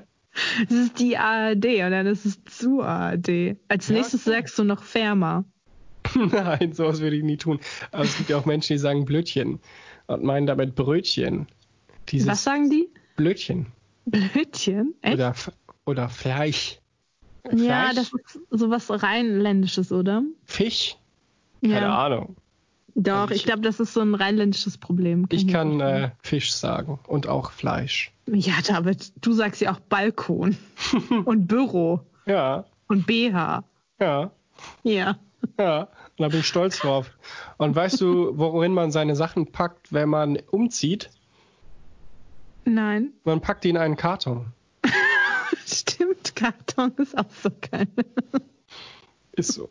Es 0.67 0.75
ist 0.75 0.99
die 0.99 1.17
ARD 1.17 1.65
und 1.65 1.91
dann 1.91 2.07
ist 2.07 2.25
es 2.25 2.43
zu 2.45 2.81
ARD. 2.81 3.57
Als 3.67 3.87
ja, 3.87 3.95
nächstes 3.95 4.25
cool. 4.25 4.33
sagst 4.33 4.57
du 4.57 4.63
noch 4.63 4.81
Ferma. 4.81 5.45
Nein, 6.15 6.73
sowas 6.73 7.01
würde 7.01 7.15
ich 7.15 7.23
nie 7.23 7.37
tun. 7.37 7.59
Aber 7.91 8.03
es 8.03 8.17
gibt 8.17 8.29
ja 8.29 8.37
auch 8.37 8.45
Menschen, 8.45 8.73
die 8.73 8.79
sagen 8.79 9.05
Blödchen 9.05 9.59
und 10.07 10.23
meinen 10.23 10.47
damit 10.47 10.75
Brötchen. 10.75 11.47
Dieses, 12.09 12.27
Was 12.27 12.43
sagen 12.43 12.69
die? 12.69 12.89
Blödchen. 13.15 13.67
Blödchen? 14.05 14.95
Echt? 15.01 15.15
Oder, 15.15 15.35
oder 15.85 16.09
Fleisch. 16.09 16.79
Fleisch. 17.47 17.61
Ja, 17.61 17.93
das 17.93 18.11
ist 18.13 18.39
sowas 18.49 18.89
Rheinländisches, 18.89 19.91
oder? 19.91 20.23
Fisch? 20.45 20.97
Keine 21.61 21.75
ja. 21.75 22.05
Ahnung. 22.05 22.35
Doch, 22.95 23.31
ich, 23.31 23.37
ich 23.37 23.43
glaube, 23.45 23.61
das 23.61 23.79
ist 23.79 23.93
so 23.93 24.01
ein 24.01 24.13
rheinländisches 24.13 24.77
Problem. 24.77 25.27
Kann 25.27 25.39
ich 25.39 25.47
kann 25.47 25.79
äh, 25.79 26.11
Fisch 26.21 26.53
sagen 26.53 26.99
und 27.07 27.27
auch 27.27 27.51
Fleisch. 27.51 28.11
Ja, 28.27 28.53
David, 28.65 29.11
du 29.25 29.33
sagst 29.33 29.61
ja 29.61 29.73
auch 29.73 29.79
Balkon 29.79 30.55
und 31.25 31.47
Büro. 31.47 32.01
Ja. 32.25 32.65
Und 32.87 33.07
BH. 33.07 33.63
Ja. 33.99 34.31
Ja. 34.83 35.17
Ja, 35.57 35.89
da 36.17 36.27
bin 36.29 36.39
ich 36.39 36.47
stolz 36.47 36.79
drauf. 36.79 37.11
Und 37.57 37.75
weißt 37.75 37.99
du, 37.99 38.37
worin 38.37 38.73
man 38.73 38.91
seine 38.91 39.15
Sachen 39.15 39.51
packt, 39.51 39.91
wenn 39.91 40.09
man 40.09 40.37
umzieht? 40.51 41.09
Nein. 42.65 43.11
Man 43.25 43.41
packt 43.41 43.65
die 43.65 43.69
in 43.69 43.77
einen 43.77 43.97
Karton. 43.97 44.53
Stimmt, 45.65 46.35
Karton 46.35 46.93
ist 46.97 47.17
auch 47.17 47.29
so 47.41 47.49
geil. 47.71 47.87
ist 49.33 49.53
so. 49.53 49.69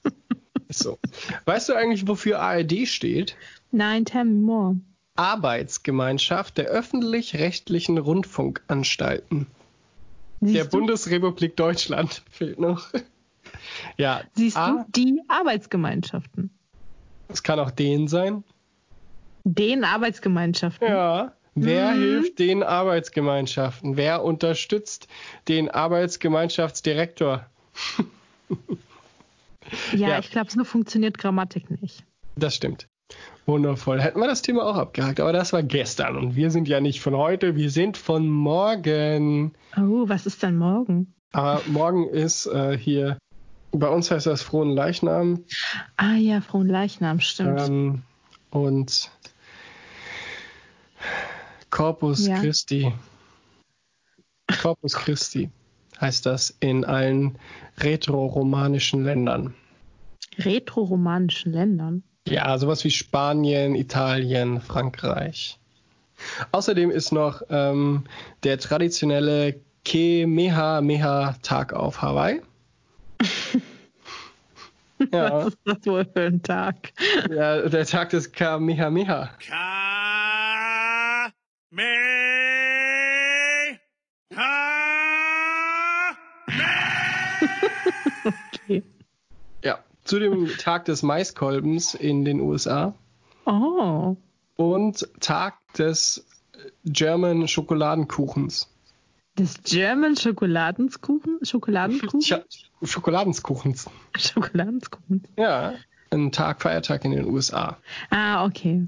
So. 0.73 0.99
Weißt 1.45 1.69
du 1.69 1.75
eigentlich, 1.75 2.07
wofür 2.07 2.41
ARD 2.41 2.87
steht? 2.87 3.37
Nein, 3.71 4.05
tell 4.05 4.25
me 4.25 4.41
more. 4.41 4.77
Arbeitsgemeinschaft 5.17 6.57
der 6.59 6.67
öffentlich-rechtlichen 6.67 7.99
Rundfunkanstalten. 7.99 9.47
Siehst 10.41 10.55
der 10.55 10.65
du? 10.65 10.71
Bundesrepublik 10.71 11.57
Deutschland 11.57 12.23
fehlt 12.31 12.59
noch. 12.59 12.91
ja. 13.97 14.23
Siehst 14.35 14.57
A 14.57 14.71
du 14.71 15.03
die 15.03 15.23
Arbeitsgemeinschaften? 15.29 16.51
Es 17.29 17.43
kann 17.43 17.59
auch 17.59 17.71
den 17.71 18.09
sein. 18.09 18.43
Den 19.45 19.85
Arbeitsgemeinschaften? 19.85 20.89
Ja. 20.89 21.33
Wer 21.55 21.93
mhm. 21.93 22.01
hilft 22.01 22.39
den 22.39 22.63
Arbeitsgemeinschaften? 22.63 23.97
Wer 23.97 24.25
unterstützt 24.25 25.07
den 25.49 25.71
Arbeitsgemeinschaftsdirektor? 25.71 27.47
ja, 29.93 30.09
ja, 30.09 30.19
ich 30.19 30.31
glaube, 30.31 30.51
so 30.51 30.65
funktioniert 30.65 31.19
Grammatik 31.19 31.71
nicht. 31.81 32.05
Das 32.37 32.55
stimmt. 32.55 32.89
Wundervoll. 33.47 34.01
Hätten 34.01 34.21
wir 34.21 34.29
das 34.29 34.43
Thema 34.43 34.65
auch 34.65 34.77
abgehakt, 34.77 35.21
aber 35.21 35.33
das 35.33 35.53
war 35.53 35.63
gestern 35.63 36.17
und 36.17 36.37
wir 36.37 36.51
sind 36.51 36.69
ja 36.69 36.81
nicht 36.81 37.01
von 37.01 37.17
heute, 37.17 37.57
wir 37.57 37.71
sind 37.71 37.97
von 37.97 38.29
morgen. 38.29 39.53
Oh, 39.77 40.09
was 40.09 40.27
ist 40.27 40.43
denn 40.43 40.57
morgen? 40.57 41.13
Aber 41.33 41.61
morgen 41.67 42.09
ist 42.09 42.47
äh, 42.47 42.79
hier, 42.79 43.19
bei 43.73 43.89
uns 43.89 44.11
heißt 44.11 44.27
das 44.27 44.43
Frohen 44.43 44.71
Leichnam. 44.71 45.45
Ah 45.97 46.15
ja, 46.15 46.41
Frohen 46.41 46.69
Leichnam, 46.69 47.21
stimmt. 47.21 47.61
Ähm, 47.61 48.03
und 48.51 49.11
Corpus 51.71 52.27
ja. 52.27 52.39
Christi. 52.39 52.93
Corpus 54.61 54.95
Christi 54.95 55.51
heißt 56.01 56.27
das 56.27 56.57
in 56.61 56.85
allen 56.85 57.39
rätoromanischen 57.79 59.05
Ländern. 59.05 59.55
Rätoromanischen 60.39 61.53
Ländern? 61.53 62.03
Ja, 62.29 62.57
sowas 62.59 62.85
wie 62.85 62.91
Spanien, 62.91 63.75
Italien, 63.75 64.61
Frankreich. 64.61 65.59
Außerdem 66.53 66.91
ist 66.91 67.13
noch 67.13 67.43
ähm, 67.51 68.05
der 68.45 68.59
traditionelle 68.59 69.61
Kemehameha-Tag 69.85 71.73
auf 71.73 72.01
Hawaii. 72.01 72.41
ja. 75.13 75.33
Was 75.33 75.49
ist 75.49 75.59
das 75.65 75.87
wohl 75.87 76.05
für 76.05 76.27
ein 76.27 76.43
Tag? 76.43 76.93
Ja, 77.31 77.69
der 77.69 77.87
Tag 77.87 78.11
des 78.11 78.31
Kamehameha. 78.31 79.31
okay. 79.35 79.53
Zu 90.13 90.19
dem 90.19 90.47
Tag 90.59 90.85
des 90.85 91.03
Maiskolbens 91.03 91.95
in 91.95 92.27
den 92.27 92.43
USA. 92.43 92.95
Oh. 93.47 94.15
Und 94.57 95.09
Tag 95.21 95.55
des 95.73 96.27
German 96.85 97.49
Schokoladenkuchens. 97.49 98.69
Des 99.39 99.63
German 99.63 100.15
Schokoladenkuchen? 100.15 101.39
Schokoladenkuchen? 101.41 102.21
Schokoladenkuchens. 102.83 103.89
Schokoladenkuchens. 104.19 105.23
Ja, 105.39 105.73
ein 106.11 106.31
Tag, 106.31 106.61
Feiertag 106.61 107.07
in 107.07 107.13
den 107.13 107.25
USA. 107.25 107.79
Ah, 108.11 108.45
okay. 108.45 108.87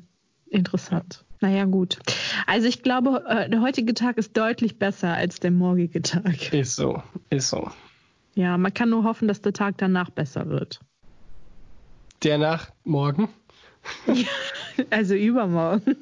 Interessant. 0.51 1.25
Naja, 1.41 1.65
gut. 1.65 2.01
Also 2.47 2.69
ich 2.69 2.83
glaube, 2.83 3.25
äh, 3.27 3.49
der 3.49 3.63
heutige 3.63 3.95
Tag 3.95 4.19
ist 4.19 4.37
deutlich 4.37 4.79
besser 4.79 5.15
als 5.15 5.41
der 5.41 5.53
morgige 5.53 6.03
Tag. 6.03 6.53
Ist 6.53 6.77
so, 6.77 7.03
ist 7.31 7.49
so. 7.49 7.71
Ja, 8.35 8.59
man 8.59 8.75
kann 8.75 8.91
nur 8.91 9.05
hoffen, 9.05 9.27
dass 9.27 9.41
der 9.41 9.55
Tag 9.55 9.79
danach 9.79 10.11
besser 10.11 10.51
wird. 10.51 10.81
Der 12.25 12.39
nach 12.39 12.71
morgen? 12.85 13.29
also 14.91 15.15
übermorgen. 15.15 15.97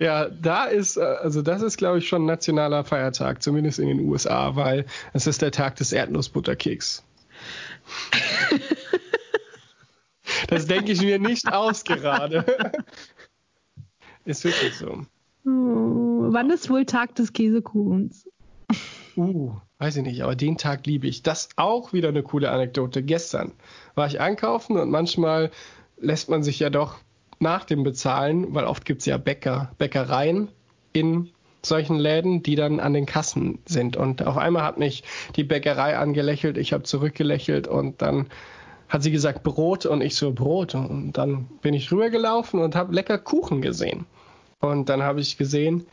Ja, 0.00 0.28
da 0.28 0.64
ist, 0.64 0.96
äh, 0.96 1.02
also 1.02 1.42
das 1.42 1.62
ist, 1.62 1.76
glaube 1.76 1.98
ich, 1.98 2.08
schon 2.08 2.22
ein 2.22 2.26
nationaler 2.26 2.84
Feiertag, 2.84 3.42
zumindest 3.42 3.78
in 3.78 3.88
den 3.88 4.00
USA, 4.00 4.56
weil 4.56 4.86
es 5.12 5.26
ist 5.26 5.42
der 5.42 5.52
Tag 5.52 5.76
des 5.76 5.92
Erdnussbutterkeks. 5.92 7.04
das 10.48 10.66
denke 10.66 10.92
ich 10.92 11.02
mir 11.02 11.18
nicht 11.18 11.52
aus 11.52 11.84
gerade. 11.84 12.44
ist 14.24 14.44
wirklich 14.44 14.74
so. 14.76 15.06
Oh, 15.46 16.32
wann 16.32 16.50
ist 16.50 16.70
wohl 16.70 16.86
Tag 16.86 17.14
des 17.14 17.32
Käsekuchens? 17.32 18.26
Uh, 19.16 19.52
weiß 19.78 19.96
ich 19.96 20.02
nicht, 20.02 20.22
aber 20.22 20.34
den 20.34 20.58
Tag 20.58 20.86
liebe 20.86 21.06
ich. 21.06 21.22
Das 21.22 21.48
auch 21.56 21.92
wieder 21.92 22.08
eine 22.08 22.22
coole 22.22 22.50
Anekdote. 22.50 23.02
Gestern 23.02 23.52
war 23.94 24.06
ich 24.06 24.20
einkaufen 24.20 24.76
und 24.76 24.90
manchmal 24.90 25.50
lässt 25.98 26.28
man 26.28 26.42
sich 26.42 26.58
ja 26.58 26.70
doch 26.70 26.98
nach 27.38 27.64
dem 27.64 27.82
Bezahlen, 27.84 28.54
weil 28.54 28.64
oft 28.64 28.84
gibt 28.84 29.00
es 29.00 29.06
ja 29.06 29.18
Bäcker, 29.18 29.72
Bäckereien 29.78 30.48
in 30.92 31.30
solchen 31.62 31.96
Läden, 31.96 32.42
die 32.42 32.56
dann 32.56 32.80
an 32.80 32.92
den 32.92 33.06
Kassen 33.06 33.58
sind. 33.66 33.96
Und 33.96 34.26
auf 34.26 34.36
einmal 34.36 34.62
hat 34.62 34.78
mich 34.78 35.04
die 35.36 35.44
Bäckerei 35.44 35.96
angelächelt, 35.96 36.58
ich 36.58 36.72
habe 36.72 36.84
zurückgelächelt 36.84 37.68
und 37.68 38.02
dann 38.02 38.26
hat 38.88 39.02
sie 39.02 39.10
gesagt 39.10 39.42
Brot 39.42 39.86
und 39.86 40.02
ich 40.02 40.14
so 40.14 40.32
Brot. 40.32 40.74
Und 40.74 41.12
dann 41.12 41.46
bin 41.62 41.74
ich 41.74 41.90
rübergelaufen 41.90 42.60
und 42.60 42.74
habe 42.76 42.94
lecker 42.94 43.18
Kuchen 43.18 43.62
gesehen. 43.62 44.06
Und 44.60 44.88
dann 44.88 45.02
habe 45.02 45.20
ich 45.20 45.36
gesehen, 45.36 45.86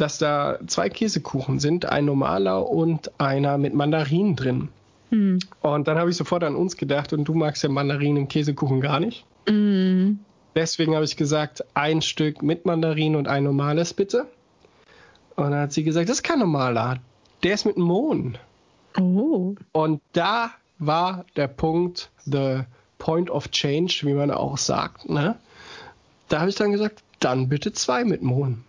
dass 0.00 0.18
da 0.18 0.58
zwei 0.66 0.88
Käsekuchen 0.88 1.60
sind, 1.60 1.86
ein 1.86 2.04
normaler 2.04 2.68
und 2.68 3.18
einer 3.20 3.58
mit 3.58 3.74
Mandarinen 3.74 4.36
drin. 4.36 4.68
Hm. 5.10 5.38
Und 5.60 5.88
dann 5.88 5.98
habe 5.98 6.10
ich 6.10 6.16
sofort 6.16 6.44
an 6.44 6.56
uns 6.56 6.76
gedacht 6.76 7.12
und 7.12 7.24
du 7.24 7.34
magst 7.34 7.62
ja 7.62 7.68
Mandarinen 7.68 8.22
im 8.22 8.28
Käsekuchen 8.28 8.80
gar 8.80 9.00
nicht. 9.00 9.24
Mm. 9.48 10.14
Deswegen 10.54 10.94
habe 10.94 11.04
ich 11.04 11.16
gesagt, 11.16 11.64
ein 11.74 12.00
Stück 12.00 12.42
mit 12.42 12.64
Mandarinen 12.64 13.16
und 13.16 13.28
ein 13.28 13.44
normales 13.44 13.92
bitte. 13.92 14.26
Und 15.36 15.50
dann 15.50 15.60
hat 15.60 15.72
sie 15.72 15.84
gesagt, 15.84 16.08
das 16.08 16.18
ist 16.18 16.22
kein 16.22 16.38
normaler, 16.38 16.98
der 17.42 17.54
ist 17.54 17.66
mit 17.66 17.76
Mohn. 17.76 18.38
Oh. 18.98 19.54
Und 19.72 20.00
da 20.12 20.52
war 20.78 21.24
der 21.36 21.48
Punkt, 21.48 22.10
the 22.24 22.60
point 22.98 23.30
of 23.30 23.50
change, 23.50 24.02
wie 24.04 24.14
man 24.14 24.30
auch 24.30 24.58
sagt. 24.58 25.08
Ne? 25.08 25.36
Da 26.28 26.40
habe 26.40 26.50
ich 26.50 26.56
dann 26.56 26.72
gesagt, 26.72 27.02
dann 27.20 27.48
bitte 27.48 27.72
zwei 27.72 28.04
mit 28.04 28.22
Mohn. 28.22 28.64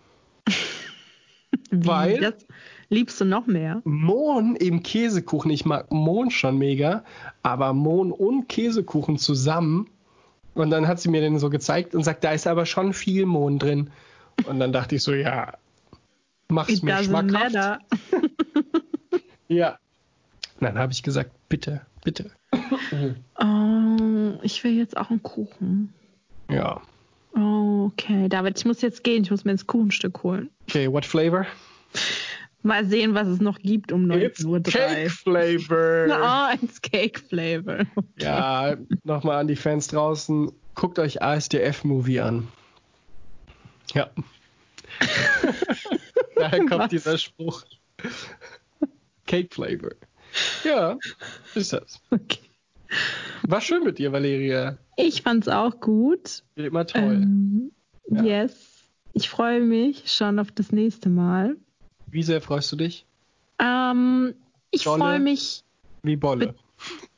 Weil 1.70 2.20
das 2.20 2.46
liebst 2.88 3.20
du 3.20 3.24
noch 3.24 3.46
mehr? 3.46 3.80
Mohn 3.84 4.56
im 4.56 4.82
Käsekuchen, 4.82 5.50
ich 5.50 5.64
mag 5.64 5.92
Mohn 5.92 6.30
schon 6.30 6.58
mega, 6.58 7.04
aber 7.42 7.72
Mohn 7.72 8.12
und 8.12 8.48
Käsekuchen 8.48 9.18
zusammen. 9.18 9.88
Und 10.54 10.70
dann 10.70 10.88
hat 10.88 11.00
sie 11.00 11.10
mir 11.10 11.20
den 11.20 11.38
so 11.38 11.50
gezeigt 11.50 11.94
und 11.94 12.02
sagt, 12.02 12.24
da 12.24 12.32
ist 12.32 12.46
aber 12.46 12.64
schon 12.66 12.92
viel 12.92 13.26
Mohn 13.26 13.58
drin. 13.58 13.90
Und 14.46 14.60
dann 14.60 14.72
dachte 14.72 14.96
ich 14.96 15.02
so, 15.02 15.12
ja, 15.12 15.54
mach's 16.48 16.70
It 16.70 16.82
mir 16.82 16.96
schmackhaft. 17.02 17.54
ja. 19.48 19.78
Dann 20.60 20.78
habe 20.78 20.92
ich 20.92 21.02
gesagt, 21.02 21.30
bitte, 21.50 21.82
bitte. 22.02 22.30
Oh, 23.38 24.38
ich 24.42 24.64
will 24.64 24.72
jetzt 24.72 24.96
auch 24.96 25.10
einen 25.10 25.22
Kuchen. 25.22 25.92
Ja. 26.50 26.80
Okay. 27.86 28.28
David, 28.28 28.58
ich 28.58 28.64
muss 28.64 28.82
jetzt 28.82 29.04
gehen. 29.04 29.22
Ich 29.22 29.30
muss 29.30 29.44
mir 29.44 29.52
ins 29.52 29.66
Kuchenstück 29.66 30.24
holen. 30.24 30.50
Okay, 30.68 30.90
what 30.90 31.06
flavor? 31.06 31.46
Mal 32.62 32.84
sehen, 32.84 33.14
was 33.14 33.28
es 33.28 33.40
noch 33.40 33.60
gibt 33.60 33.92
um 33.92 34.06
19.03 34.06 34.46
Uhr. 34.46 34.62
Cake 34.62 35.10
Flavor. 35.10 36.06
Oh, 36.58 36.64
it's 36.64 36.82
Cake 36.82 37.20
Flavor. 37.20 37.86
Okay. 37.94 38.08
Ja, 38.18 38.76
nochmal 39.04 39.36
an 39.38 39.46
die 39.46 39.54
Fans 39.54 39.86
draußen. 39.86 40.50
Guckt 40.74 40.98
euch 40.98 41.22
ASDF-Movie 41.22 42.18
an. 42.20 42.48
Ja. 43.94 44.10
Daher 46.34 46.58
kommt 46.58 46.72
was? 46.72 46.90
dieser 46.90 47.18
Spruch. 47.18 47.62
Cake 49.26 49.54
Flavor. 49.54 49.92
Ja, 50.64 50.98
ist 51.54 51.72
das. 51.72 52.00
Okay. 52.10 52.40
War 53.42 53.60
schön 53.60 53.84
mit 53.84 53.98
dir, 53.98 54.10
Valeria. 54.10 54.76
Ich 54.96 55.22
fand's 55.22 55.46
auch 55.46 55.78
gut. 55.78 56.42
Immer 56.56 56.84
toll. 56.86 57.14
Ähm, 57.22 57.72
ja. 58.10 58.22
Yes. 58.22 58.54
Ich 59.12 59.28
freue 59.28 59.60
mich 59.60 60.12
schon 60.12 60.38
auf 60.38 60.50
das 60.52 60.72
nächste 60.72 61.08
Mal. 61.08 61.56
Wie 62.06 62.22
sehr 62.22 62.40
freust 62.40 62.70
du 62.72 62.76
dich? 62.76 63.06
Ähm, 63.58 64.34
ich 64.70 64.84
freue 64.84 65.18
mich. 65.18 65.64
Wie 66.02 66.16
Bolle. 66.16 66.54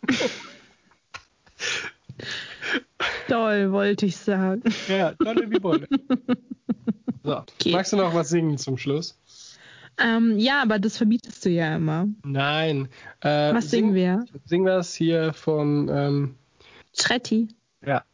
Doll, 3.28 3.72
wollte 3.72 4.06
ich 4.06 4.16
sagen. 4.16 4.62
Ja, 4.88 5.12
dolle 5.12 5.50
wie 5.50 5.58
Bolle. 5.58 5.86
So. 7.22 7.36
Okay. 7.36 7.72
Magst 7.72 7.92
du 7.92 7.96
noch 7.96 8.14
was 8.14 8.30
singen 8.30 8.56
zum 8.56 8.78
Schluss? 8.78 9.18
Ähm, 9.98 10.38
ja, 10.38 10.62
aber 10.62 10.78
das 10.78 10.96
verbietest 10.96 11.44
du 11.44 11.50
ja 11.50 11.76
immer. 11.76 12.06
Nein. 12.24 12.88
Äh, 13.20 13.54
Was 13.54 13.70
singen 13.70 13.94
wir? 13.94 14.24
Singen 14.44 14.64
wir 14.64 14.78
es 14.78 14.94
hier 14.94 15.32
von 15.32 15.88
ähm, 15.88 16.34
Schretti. 16.96 17.48
Ja. 17.84 18.04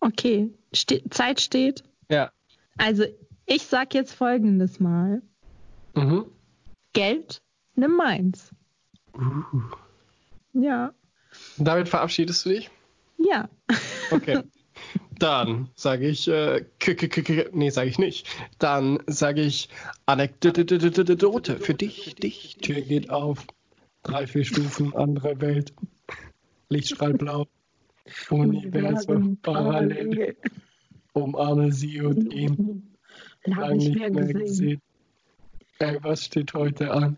Okay. 0.00 0.50
Ste 0.74 1.02
Zeit 1.10 1.40
steht. 1.40 1.82
Ja. 2.12 2.30
Also, 2.76 3.04
ich 3.46 3.62
sag 3.62 3.94
jetzt 3.94 4.12
folgendes 4.12 4.80
mal. 4.80 5.22
Mhm. 5.94 6.26
Geld, 6.92 7.42
nimm 7.74 7.96
meins. 7.96 8.50
Uh. 9.14 9.62
Ja. 10.52 10.92
Damit 11.56 11.88
verabschiedest 11.88 12.44
du 12.44 12.50
dich? 12.50 12.70
Ja. 13.16 13.48
Okay. 14.10 14.42
Dann 15.18 15.70
sage 15.74 16.08
ich, 16.08 16.28
äh, 16.28 16.64
nee, 17.52 17.70
sage 17.70 17.88
ich 17.88 17.98
nicht. 17.98 18.28
Dann 18.58 18.98
sage 19.06 19.40
ich 19.40 19.68
Anekdote 20.04 21.58
für 21.60 21.74
dich, 21.74 22.16
dich. 22.16 22.56
Tür 22.60 22.80
geht 22.80 23.08
auf. 23.08 23.46
Drei, 24.02 24.26
vier 24.26 24.44
Stufen, 24.44 24.94
andere 24.96 25.40
Welt. 25.40 25.72
Lichtstrahl 26.68 27.14
blau. 27.14 27.46
Universum 28.30 29.38
parallel. 29.40 30.36
Umarme 31.12 31.72
sie 31.72 32.00
und 32.00 32.32
ihn. 32.32 32.96
Lang 33.44 33.76
nicht 33.76 33.96
mehr 33.96 34.10
gesehen. 34.10 34.80
Ey, 35.78 35.98
was 36.02 36.24
steht 36.24 36.54
heute 36.54 36.92
an? 36.92 37.16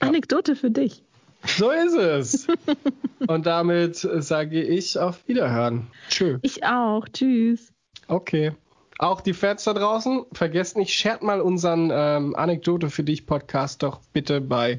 Anekdote 0.00 0.54
für 0.54 0.70
dich. 0.70 1.02
So 1.46 1.70
ist 1.70 1.94
es. 1.94 2.46
Und 3.26 3.46
damit 3.46 3.96
sage 3.96 4.62
ich 4.62 4.98
auf 4.98 5.26
Wiederhören. 5.26 5.86
Tschö. 6.08 6.38
Ich 6.42 6.64
auch. 6.64 7.06
Tschüss. 7.08 7.72
Okay. 8.08 8.52
Auch 8.98 9.20
die 9.20 9.32
Fans 9.32 9.64
da 9.64 9.72
draußen, 9.72 10.24
vergesst 10.32 10.76
nicht, 10.76 10.94
shared 10.94 11.22
mal 11.22 11.40
unseren 11.40 11.90
ähm, 11.92 12.36
Anekdote 12.36 12.90
für 12.90 13.02
dich 13.02 13.26
Podcast 13.26 13.82
doch 13.82 14.00
bitte 14.12 14.40
bei 14.40 14.78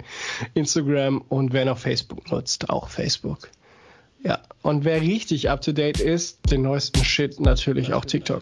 Instagram 0.53 1.21
und 1.27 1.51
wer 1.51 1.65
noch 1.65 1.77
Facebook 1.77 2.31
nutzt, 2.31 2.69
auch 2.69 2.87
Facebook. 2.87 3.49
Ja, 4.25 4.39
und 4.63 4.85
wer 4.85 5.01
richtig 5.01 5.51
up 5.51 5.61
to 5.61 5.71
date 5.71 5.99
ist, 5.99 6.39
den 6.51 6.63
neuesten 6.63 7.03
Shit 7.03 7.39
natürlich 7.39 7.93
auch 7.93 8.05
TikTok. 8.05 8.41